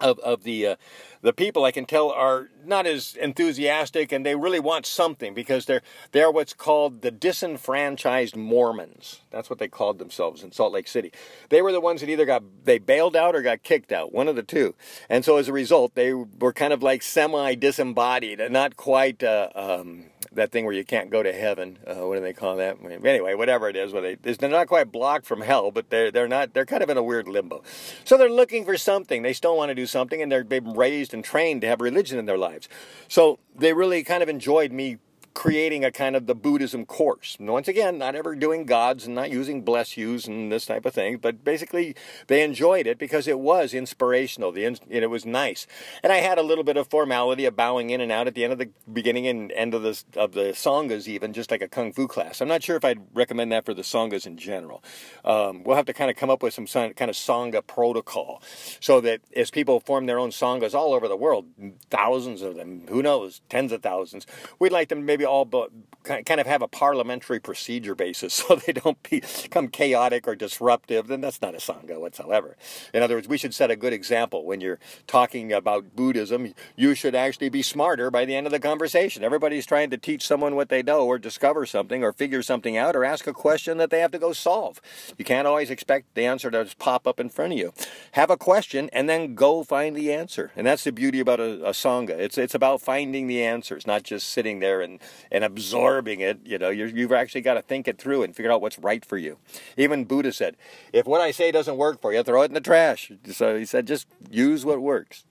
of, 0.00 0.18
of 0.20 0.42
the 0.42 0.66
uh, 0.66 0.76
the 1.22 1.32
people 1.32 1.64
I 1.64 1.70
can 1.70 1.84
tell 1.84 2.10
are 2.10 2.48
not 2.64 2.86
as 2.86 3.16
enthusiastic 3.20 4.10
and 4.12 4.24
they 4.24 4.34
really 4.34 4.60
want 4.60 4.86
something 4.86 5.34
because 5.34 5.66
they're 5.66 5.82
they're 6.12 6.30
what's 6.30 6.54
called 6.54 7.02
the 7.02 7.10
disenfranchised 7.10 8.36
Mormons. 8.36 9.20
That's 9.30 9.50
what 9.50 9.58
they 9.58 9.68
called 9.68 9.98
themselves 9.98 10.42
in 10.42 10.52
Salt 10.52 10.72
Lake 10.72 10.88
City. 10.88 11.12
They 11.50 11.62
were 11.62 11.72
the 11.72 11.80
ones 11.80 12.00
that 12.00 12.10
either 12.10 12.24
got 12.24 12.42
they 12.64 12.78
bailed 12.78 13.16
out 13.16 13.34
or 13.34 13.42
got 13.42 13.62
kicked 13.62 13.92
out, 13.92 14.12
one 14.12 14.28
of 14.28 14.36
the 14.36 14.42
two. 14.42 14.74
And 15.08 15.24
so 15.24 15.36
as 15.36 15.48
a 15.48 15.52
result, 15.52 15.94
they 15.94 16.12
were 16.12 16.52
kind 16.52 16.72
of 16.72 16.82
like 16.82 17.02
semi 17.02 17.54
disembodied 17.54 18.40
and 18.40 18.52
not 18.52 18.76
quite 18.76 19.22
uh, 19.22 19.50
um, 19.54 20.09
that 20.32 20.52
thing 20.52 20.64
where 20.64 20.74
you 20.74 20.84
can't 20.84 21.10
go 21.10 21.22
to 21.22 21.32
heaven. 21.32 21.78
Uh, 21.86 22.06
what 22.06 22.14
do 22.14 22.20
they 22.20 22.32
call 22.32 22.56
that? 22.56 22.78
Anyway, 23.04 23.34
whatever 23.34 23.68
it 23.68 23.76
is, 23.76 23.92
they 23.92 24.14
they're 24.14 24.48
not 24.48 24.68
quite 24.68 24.92
blocked 24.92 25.26
from 25.26 25.40
hell, 25.40 25.70
but 25.70 25.90
they're 25.90 26.10
they're 26.10 26.28
not 26.28 26.54
they're 26.54 26.66
kind 26.66 26.82
of 26.82 26.90
in 26.90 26.96
a 26.96 27.02
weird 27.02 27.28
limbo. 27.28 27.62
So 28.04 28.16
they're 28.16 28.30
looking 28.30 28.64
for 28.64 28.76
something. 28.76 29.22
They 29.22 29.32
still 29.32 29.56
want 29.56 29.70
to 29.70 29.74
do 29.74 29.86
something, 29.86 30.22
and 30.22 30.30
they're 30.30 30.44
been 30.44 30.74
raised 30.74 31.14
and 31.14 31.24
trained 31.24 31.60
to 31.62 31.66
have 31.66 31.80
religion 31.80 32.18
in 32.18 32.26
their 32.26 32.38
lives. 32.38 32.68
So 33.08 33.38
they 33.56 33.72
really 33.72 34.04
kind 34.04 34.22
of 34.22 34.28
enjoyed 34.28 34.72
me 34.72 34.98
creating 35.34 35.84
a 35.84 35.90
kind 35.90 36.16
of 36.16 36.26
the 36.26 36.34
Buddhism 36.34 36.84
course. 36.84 37.36
Once 37.40 37.68
again, 37.68 37.98
not 37.98 38.14
ever 38.14 38.34
doing 38.34 38.64
gods 38.64 39.06
and 39.06 39.14
not 39.14 39.30
using 39.30 39.62
bless 39.62 39.96
yous 39.96 40.26
and 40.26 40.50
this 40.50 40.66
type 40.66 40.84
of 40.84 40.94
thing, 40.94 41.18
but 41.18 41.44
basically 41.44 41.94
they 42.26 42.42
enjoyed 42.42 42.86
it 42.86 42.98
because 42.98 43.28
it 43.28 43.38
was 43.38 43.72
inspirational. 43.72 44.52
The 44.52 44.64
and 44.64 44.80
it 44.90 45.10
was 45.10 45.24
nice, 45.24 45.66
and 46.02 46.12
I 46.12 46.18
had 46.18 46.38
a 46.38 46.42
little 46.42 46.64
bit 46.64 46.76
of 46.76 46.88
formality 46.88 47.44
of 47.44 47.56
bowing 47.56 47.90
in 47.90 48.00
and 48.00 48.12
out 48.12 48.26
at 48.26 48.34
the 48.34 48.44
end 48.44 48.52
of 48.52 48.58
the 48.58 48.70
beginning 48.92 49.26
and 49.26 49.50
end 49.52 49.74
of 49.74 49.82
the 49.82 50.02
of 50.16 50.32
the 50.32 50.52
sanghas, 50.52 51.08
even 51.08 51.32
just 51.32 51.50
like 51.50 51.62
a 51.62 51.68
kung 51.68 51.92
fu 51.92 52.06
class. 52.06 52.40
I'm 52.40 52.48
not 52.48 52.62
sure 52.62 52.76
if 52.76 52.84
I'd 52.84 53.00
recommend 53.14 53.52
that 53.52 53.64
for 53.64 53.74
the 53.74 53.82
sanghas 53.82 54.26
in 54.26 54.36
general. 54.36 54.82
Um, 55.24 55.64
we'll 55.64 55.76
have 55.76 55.86
to 55.86 55.92
kind 55.92 56.10
of 56.10 56.16
come 56.16 56.30
up 56.30 56.42
with 56.42 56.54
some 56.54 56.66
kind 56.66 57.08
of 57.08 57.16
sangha 57.16 57.66
protocol 57.66 58.42
so 58.80 59.00
that 59.00 59.20
as 59.34 59.50
people 59.50 59.80
form 59.80 60.06
their 60.06 60.18
own 60.18 60.30
sanghas 60.30 60.74
all 60.74 60.92
over 60.92 61.08
the 61.08 61.16
world, 61.16 61.46
thousands 61.90 62.42
of 62.42 62.56
them, 62.56 62.82
who 62.88 63.02
knows, 63.02 63.40
tens 63.48 63.72
of 63.72 63.82
thousands, 63.82 64.26
we'd 64.58 64.72
like 64.72 64.88
them 64.88 65.04
maybe 65.04 65.19
maybe 65.20 65.26
all 65.26 65.44
but 65.44 65.70
kind 66.02 66.40
of 66.40 66.46
have 66.46 66.62
a 66.62 66.68
parliamentary 66.68 67.38
procedure 67.38 67.94
basis 67.94 68.32
so 68.40 68.56
they 68.56 68.72
don't 68.72 69.02
become 69.02 69.68
chaotic 69.68 70.26
or 70.26 70.34
disruptive, 70.34 71.08
then 71.08 71.20
that's 71.20 71.42
not 71.42 71.54
a 71.54 71.58
Sangha 71.58 72.00
whatsoever. 72.00 72.56
In 72.94 73.02
other 73.02 73.16
words, 73.16 73.28
we 73.28 73.38
should 73.38 73.54
set 73.54 73.70
a 73.70 73.76
good 73.76 73.92
example 73.92 74.44
when 74.44 74.60
you're 74.60 74.78
talking 75.06 75.52
about 75.52 75.94
Buddhism. 75.94 76.54
You 76.76 76.94
should 76.94 77.14
actually 77.14 77.50
be 77.50 77.62
smarter 77.62 78.10
by 78.10 78.24
the 78.24 78.34
end 78.34 78.46
of 78.46 78.52
the 78.52 78.58
conversation. 78.58 79.22
Everybody's 79.22 79.66
trying 79.66 79.90
to 79.90 79.98
teach 79.98 80.26
someone 80.26 80.56
what 80.56 80.68
they 80.68 80.82
know 80.82 81.06
or 81.06 81.18
discover 81.18 81.66
something 81.66 82.02
or 82.02 82.12
figure 82.12 82.42
something 82.42 82.76
out 82.76 82.96
or 82.96 83.04
ask 83.04 83.26
a 83.26 83.32
question 83.32 83.78
that 83.78 83.90
they 83.90 84.00
have 84.00 84.12
to 84.12 84.18
go 84.18 84.32
solve. 84.32 84.80
You 85.18 85.24
can't 85.24 85.46
always 85.46 85.70
expect 85.70 86.14
the 86.14 86.24
answer 86.24 86.50
to 86.50 86.64
just 86.64 86.78
pop 86.78 87.06
up 87.06 87.20
in 87.20 87.28
front 87.28 87.52
of 87.52 87.58
you. 87.58 87.72
Have 88.12 88.30
a 88.30 88.36
question 88.36 88.88
and 88.92 89.08
then 89.08 89.34
go 89.34 89.64
find 89.64 89.94
the 89.94 90.12
answer. 90.12 90.50
And 90.56 90.66
that's 90.66 90.84
the 90.84 90.92
beauty 90.92 91.20
about 91.20 91.40
a, 91.40 91.66
a 91.66 91.70
Sangha. 91.70 92.10
It's, 92.10 92.38
it's 92.38 92.54
about 92.54 92.80
finding 92.80 93.26
the 93.26 93.42
answers, 93.42 93.86
not 93.86 94.02
just 94.02 94.30
sitting 94.30 94.60
there 94.60 94.80
and 94.80 94.98
and 95.30 95.44
absorbing 95.44 96.20
it. 96.20 96.40
You 96.44 96.58
know, 96.58 96.70
you 96.70 97.02
have 97.02 97.12
actually 97.12 97.42
got 97.42 97.54
to 97.54 97.62
think 97.62 97.88
it 97.88 97.98
through 97.98 98.22
and 98.22 98.34
figure 98.34 98.52
out 98.52 98.60
what's 98.60 98.78
right 98.78 99.04
for 99.04 99.18
you. 99.18 99.38
Even 99.76 100.04
Buddha 100.04 100.32
said, 100.32 100.56
if 100.92 101.06
what 101.06 101.20
I 101.20 101.30
say 101.30 101.50
doesn't 101.52 101.76
work 101.76 102.00
for 102.00 102.12
you, 102.12 102.22
throw 102.22 102.42
it 102.42 102.46
in 102.46 102.54
the 102.54 102.60
trash. 102.60 103.12
So 103.32 103.58
he 103.58 103.64
said, 103.64 103.86
just 103.86 104.06
use 104.30 104.64
what 104.64 104.80
works. 104.80 105.24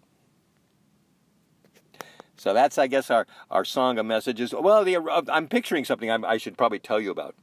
So 2.38 2.54
that's, 2.54 2.78
I 2.78 2.88
guess, 2.88 3.12
our, 3.12 3.28
our 3.52 3.65
song 3.65 3.98
of 3.98 4.06
messages. 4.06 4.54
Well, 4.54 4.86
the, 4.86 4.98
I'm 5.30 5.48
picturing 5.48 5.84
something 5.84 6.10
I 6.10 6.38
should 6.38 6.58
probably 6.58 6.80
tell 6.80 7.00
you 7.00 7.12
about 7.12 7.36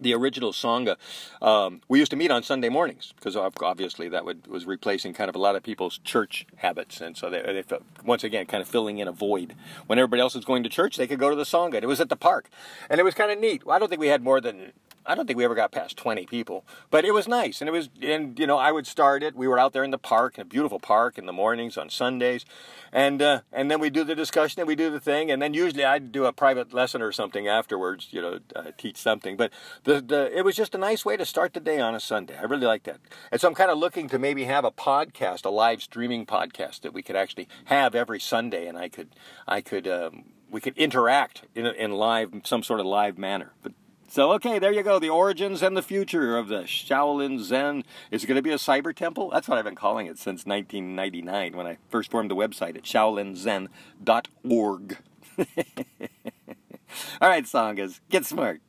the 0.00 0.14
original 0.14 0.52
Sangha, 0.52 0.96
um, 1.42 1.80
we 1.88 1.98
used 1.98 2.10
to 2.10 2.16
meet 2.16 2.30
on 2.30 2.42
Sunday 2.42 2.68
mornings 2.68 3.12
because 3.16 3.36
obviously 3.36 4.08
that 4.08 4.24
would, 4.24 4.46
was 4.46 4.66
replacing 4.66 5.14
kind 5.14 5.28
of 5.28 5.34
a 5.34 5.38
lot 5.38 5.56
of 5.56 5.62
people's 5.62 5.98
church 5.98 6.46
habits, 6.56 7.00
and 7.00 7.16
so 7.16 7.30
they, 7.30 7.42
they 7.42 7.62
felt, 7.62 7.82
once 8.04 8.24
again 8.24 8.46
kind 8.46 8.62
of 8.62 8.68
filling 8.68 8.98
in 8.98 9.08
a 9.08 9.12
void. 9.12 9.54
When 9.86 9.98
everybody 9.98 10.22
else 10.22 10.34
was 10.34 10.44
going 10.44 10.62
to 10.62 10.68
church, 10.68 10.96
they 10.96 11.06
could 11.06 11.18
go 11.18 11.30
to 11.30 11.36
the 11.36 11.44
Sangha. 11.44 11.74
It 11.74 11.86
was 11.86 12.00
at 12.00 12.08
the 12.08 12.16
park, 12.16 12.48
and 12.88 12.98
it 13.00 13.04
was 13.04 13.14
kind 13.14 13.30
of 13.30 13.38
neat. 13.38 13.62
I 13.68 13.78
don't 13.78 13.88
think 13.88 14.00
we 14.00 14.08
had 14.08 14.22
more 14.22 14.40
than 14.40 14.72
I 15.06 15.14
don't 15.14 15.26
think 15.26 15.38
we 15.38 15.44
ever 15.44 15.54
got 15.54 15.72
past 15.72 15.96
20 15.96 16.26
people, 16.26 16.64
but 16.90 17.04
it 17.04 17.12
was 17.12 17.26
nice. 17.26 17.60
And 17.60 17.68
it 17.68 17.72
was, 17.72 17.88
and 18.02 18.38
you 18.38 18.46
know, 18.46 18.58
I 18.58 18.70
would 18.70 18.86
start 18.86 19.22
it. 19.22 19.34
We 19.34 19.48
were 19.48 19.58
out 19.58 19.72
there 19.72 19.82
in 19.82 19.90
the 19.90 19.98
park, 19.98 20.36
in 20.36 20.42
a 20.42 20.44
beautiful 20.44 20.78
park 20.78 21.16
in 21.16 21.26
the 21.26 21.32
mornings 21.32 21.78
on 21.78 21.88
Sundays. 21.88 22.44
And, 22.92 23.22
uh, 23.22 23.40
and 23.52 23.70
then 23.70 23.80
we 23.80 23.88
do 23.88 24.04
the 24.04 24.14
discussion 24.14 24.60
and 24.60 24.68
we 24.68 24.76
do 24.76 24.90
the 24.90 25.00
thing. 25.00 25.30
And 25.30 25.40
then 25.40 25.54
usually 25.54 25.84
I'd 25.84 26.12
do 26.12 26.26
a 26.26 26.32
private 26.32 26.74
lesson 26.74 27.00
or 27.02 27.12
something 27.12 27.48
afterwards, 27.48 28.08
you 28.10 28.20
know, 28.20 28.40
uh, 28.54 28.72
teach 28.76 28.98
something. 28.98 29.36
But 29.36 29.52
the, 29.84 30.00
the, 30.00 30.36
it 30.36 30.44
was 30.44 30.54
just 30.54 30.74
a 30.74 30.78
nice 30.78 31.04
way 31.04 31.16
to 31.16 31.24
start 31.24 31.54
the 31.54 31.60
day 31.60 31.80
on 31.80 31.94
a 31.94 32.00
Sunday. 32.00 32.36
I 32.36 32.42
really 32.42 32.66
like 32.66 32.82
that. 32.84 33.00
And 33.32 33.40
so 33.40 33.48
I'm 33.48 33.54
kind 33.54 33.70
of 33.70 33.78
looking 33.78 34.08
to 34.10 34.18
maybe 34.18 34.44
have 34.44 34.64
a 34.64 34.70
podcast, 34.70 35.44
a 35.44 35.50
live 35.50 35.82
streaming 35.82 36.26
podcast 36.26 36.82
that 36.82 36.92
we 36.92 37.02
could 37.02 37.16
actually 37.16 37.48
have 37.66 37.94
every 37.94 38.20
Sunday. 38.20 38.66
And 38.66 38.76
I 38.76 38.88
could, 38.88 39.08
I 39.48 39.60
could, 39.60 39.88
um, 39.88 40.24
we 40.50 40.60
could 40.60 40.76
interact 40.76 41.44
in, 41.54 41.66
in 41.66 41.92
live, 41.92 42.32
some 42.44 42.62
sort 42.62 42.80
of 42.80 42.86
live 42.86 43.16
manner. 43.16 43.52
But 43.62 43.72
so, 44.10 44.32
okay, 44.32 44.58
there 44.58 44.72
you 44.72 44.82
go. 44.82 44.98
The 44.98 45.08
origins 45.08 45.62
and 45.62 45.76
the 45.76 45.82
future 45.82 46.36
of 46.36 46.48
the 46.48 46.62
Shaolin 46.62 47.38
Zen. 47.38 47.84
Is 48.10 48.24
going 48.24 48.34
to 48.34 48.42
be 48.42 48.50
a 48.50 48.56
cyber 48.56 48.94
temple? 48.94 49.30
That's 49.30 49.46
what 49.46 49.56
I've 49.56 49.64
been 49.64 49.76
calling 49.76 50.08
it 50.08 50.18
since 50.18 50.44
1999 50.44 51.56
when 51.56 51.66
I 51.66 51.78
first 51.88 52.10
formed 52.10 52.30
the 52.30 52.34
website 52.34 52.76
at 52.76 52.82
shaolinzen.org. 52.82 54.98
All 57.20 57.28
right, 57.28 57.44
Sanghas, 57.44 58.00
get 58.10 58.26
smart. 58.26 58.60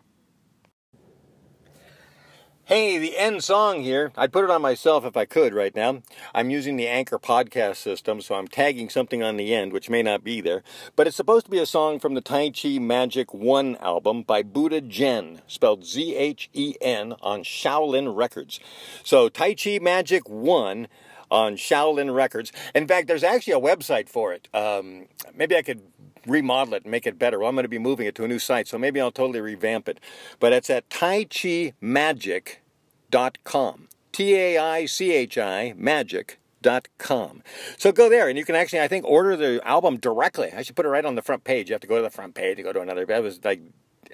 Hey, 2.72 2.98
the 2.98 3.18
end 3.18 3.44
song 3.44 3.82
here. 3.82 4.14
I'd 4.16 4.32
put 4.32 4.46
it 4.46 4.50
on 4.50 4.62
myself 4.62 5.04
if 5.04 5.18
I 5.18 5.26
could 5.26 5.54
right 5.54 5.76
now. 5.76 6.04
I'm 6.34 6.50
using 6.50 6.78
the 6.78 6.88
Anchor 6.88 7.20
podcast 7.20 7.76
system, 7.76 8.22
so 8.22 8.36
I'm 8.36 8.48
tagging 8.48 8.88
something 8.88 9.22
on 9.22 9.36
the 9.36 9.54
end, 9.54 9.74
which 9.74 9.90
may 9.90 10.02
not 10.02 10.24
be 10.24 10.40
there. 10.40 10.64
But 10.96 11.06
it's 11.06 11.18
supposed 11.18 11.44
to 11.48 11.52
be 11.52 11.60
a 11.60 11.66
song 11.66 12.00
from 12.00 12.14
the 12.14 12.22
Tai 12.22 12.52
Chi 12.52 12.80
Magic 12.80 13.34
1 13.34 13.76
album 13.82 14.24
by 14.24 14.42
Buddha 14.42 14.80
Zhen, 14.82 15.42
spelled 15.48 15.84
Z 15.86 16.16
H 16.16 16.50
E 16.54 16.76
N, 16.80 17.14
on 17.22 17.44
Shaolin 17.44 18.16
Records. 18.16 18.62
So, 19.04 19.28
Tai 19.28 19.54
Chi 19.56 19.78
Magic 19.82 20.30
1 20.30 20.88
on 21.30 21.56
Shaolin 21.56 22.16
Records. 22.16 22.54
In 22.74 22.88
fact, 22.88 23.10
there's 23.10 23.22
actually 23.22 23.52
a 23.52 23.60
website 23.60 24.08
for 24.08 24.32
it. 24.32 24.48
Um, 24.54 25.08
maybe 25.36 25.58
I 25.58 25.62
could 25.62 25.82
remodel 26.26 26.76
it 26.76 26.84
and 26.84 26.92
make 26.92 27.08
it 27.08 27.20
better. 27.20 27.40
Well, 27.40 27.50
I'm 27.50 27.56
going 27.56 27.64
to 27.64 27.70
be 27.70 27.80
moving 27.80 28.08
it 28.08 28.16
to 28.16 28.24
a 28.24 28.28
new 28.28 28.40
site, 28.40 28.68
so 28.68 28.78
maybe 28.78 29.02
I'll 29.02 29.12
totally 29.12 29.42
revamp 29.42 29.90
it. 29.90 30.00
But 30.40 30.54
it's 30.54 30.70
at 30.70 30.90
taichimagic.com. 30.90 33.88
T 34.12 34.36
A 34.36 34.58
I 34.58 34.86
C 34.86 35.12
H 35.12 35.38
I 35.38 35.74
magic.com. 35.78 37.44
So 37.78 37.92
go 37.92 38.10
there 38.10 38.28
and 38.28 38.38
you 38.38 38.46
can 38.46 38.56
actually, 38.56 38.82
I 38.82 38.88
think, 38.88 39.06
order 39.06 39.38
the 39.38 39.62
album 39.66 39.98
directly. 39.98 40.52
I 40.52 40.64
should 40.64 40.76
put 40.76 40.86
it 40.86 40.90
right 40.90 41.06
on 41.06 41.16
the 41.16 41.22
front 41.22 41.44
page. 41.44 41.70
You 41.70 41.74
have 41.74 41.82
to 41.82 41.88
go 41.88 41.96
to 41.96 42.02
the 42.02 42.10
front 42.10 42.36
page 42.36 42.58
to 42.58 42.64
go 42.64 42.74
to 42.74 42.82
another. 42.82 43.06
That 43.06 43.24
was 43.24 43.44
like 43.44 43.62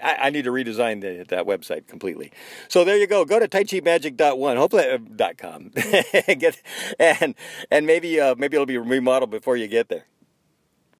I, 0.01 0.15
I, 0.15 0.29
need 0.29 0.43
to 0.43 0.51
redesign 0.51 1.01
the, 1.01 1.25
that 1.29 1.45
website 1.45 1.87
completely. 1.87 2.31
So 2.67 2.83
there 2.83 2.97
you 2.97 3.07
go. 3.07 3.25
Go 3.25 3.39
to 3.39 3.47
taichimagic.one, 3.47 4.57
hopefully 4.57 4.89
uh, 4.89 4.97
dot 5.15 5.37
.com, 5.37 5.69
get 6.37 6.61
and 6.99 7.35
and 7.71 7.87
maybe 7.87 8.19
uh, 8.19 8.35
maybe 8.37 8.55
it'll 8.55 8.65
be 8.65 8.77
remodeled 8.77 9.31
before 9.31 9.57
you 9.57 9.67
get 9.67 9.89
there. 9.89 10.05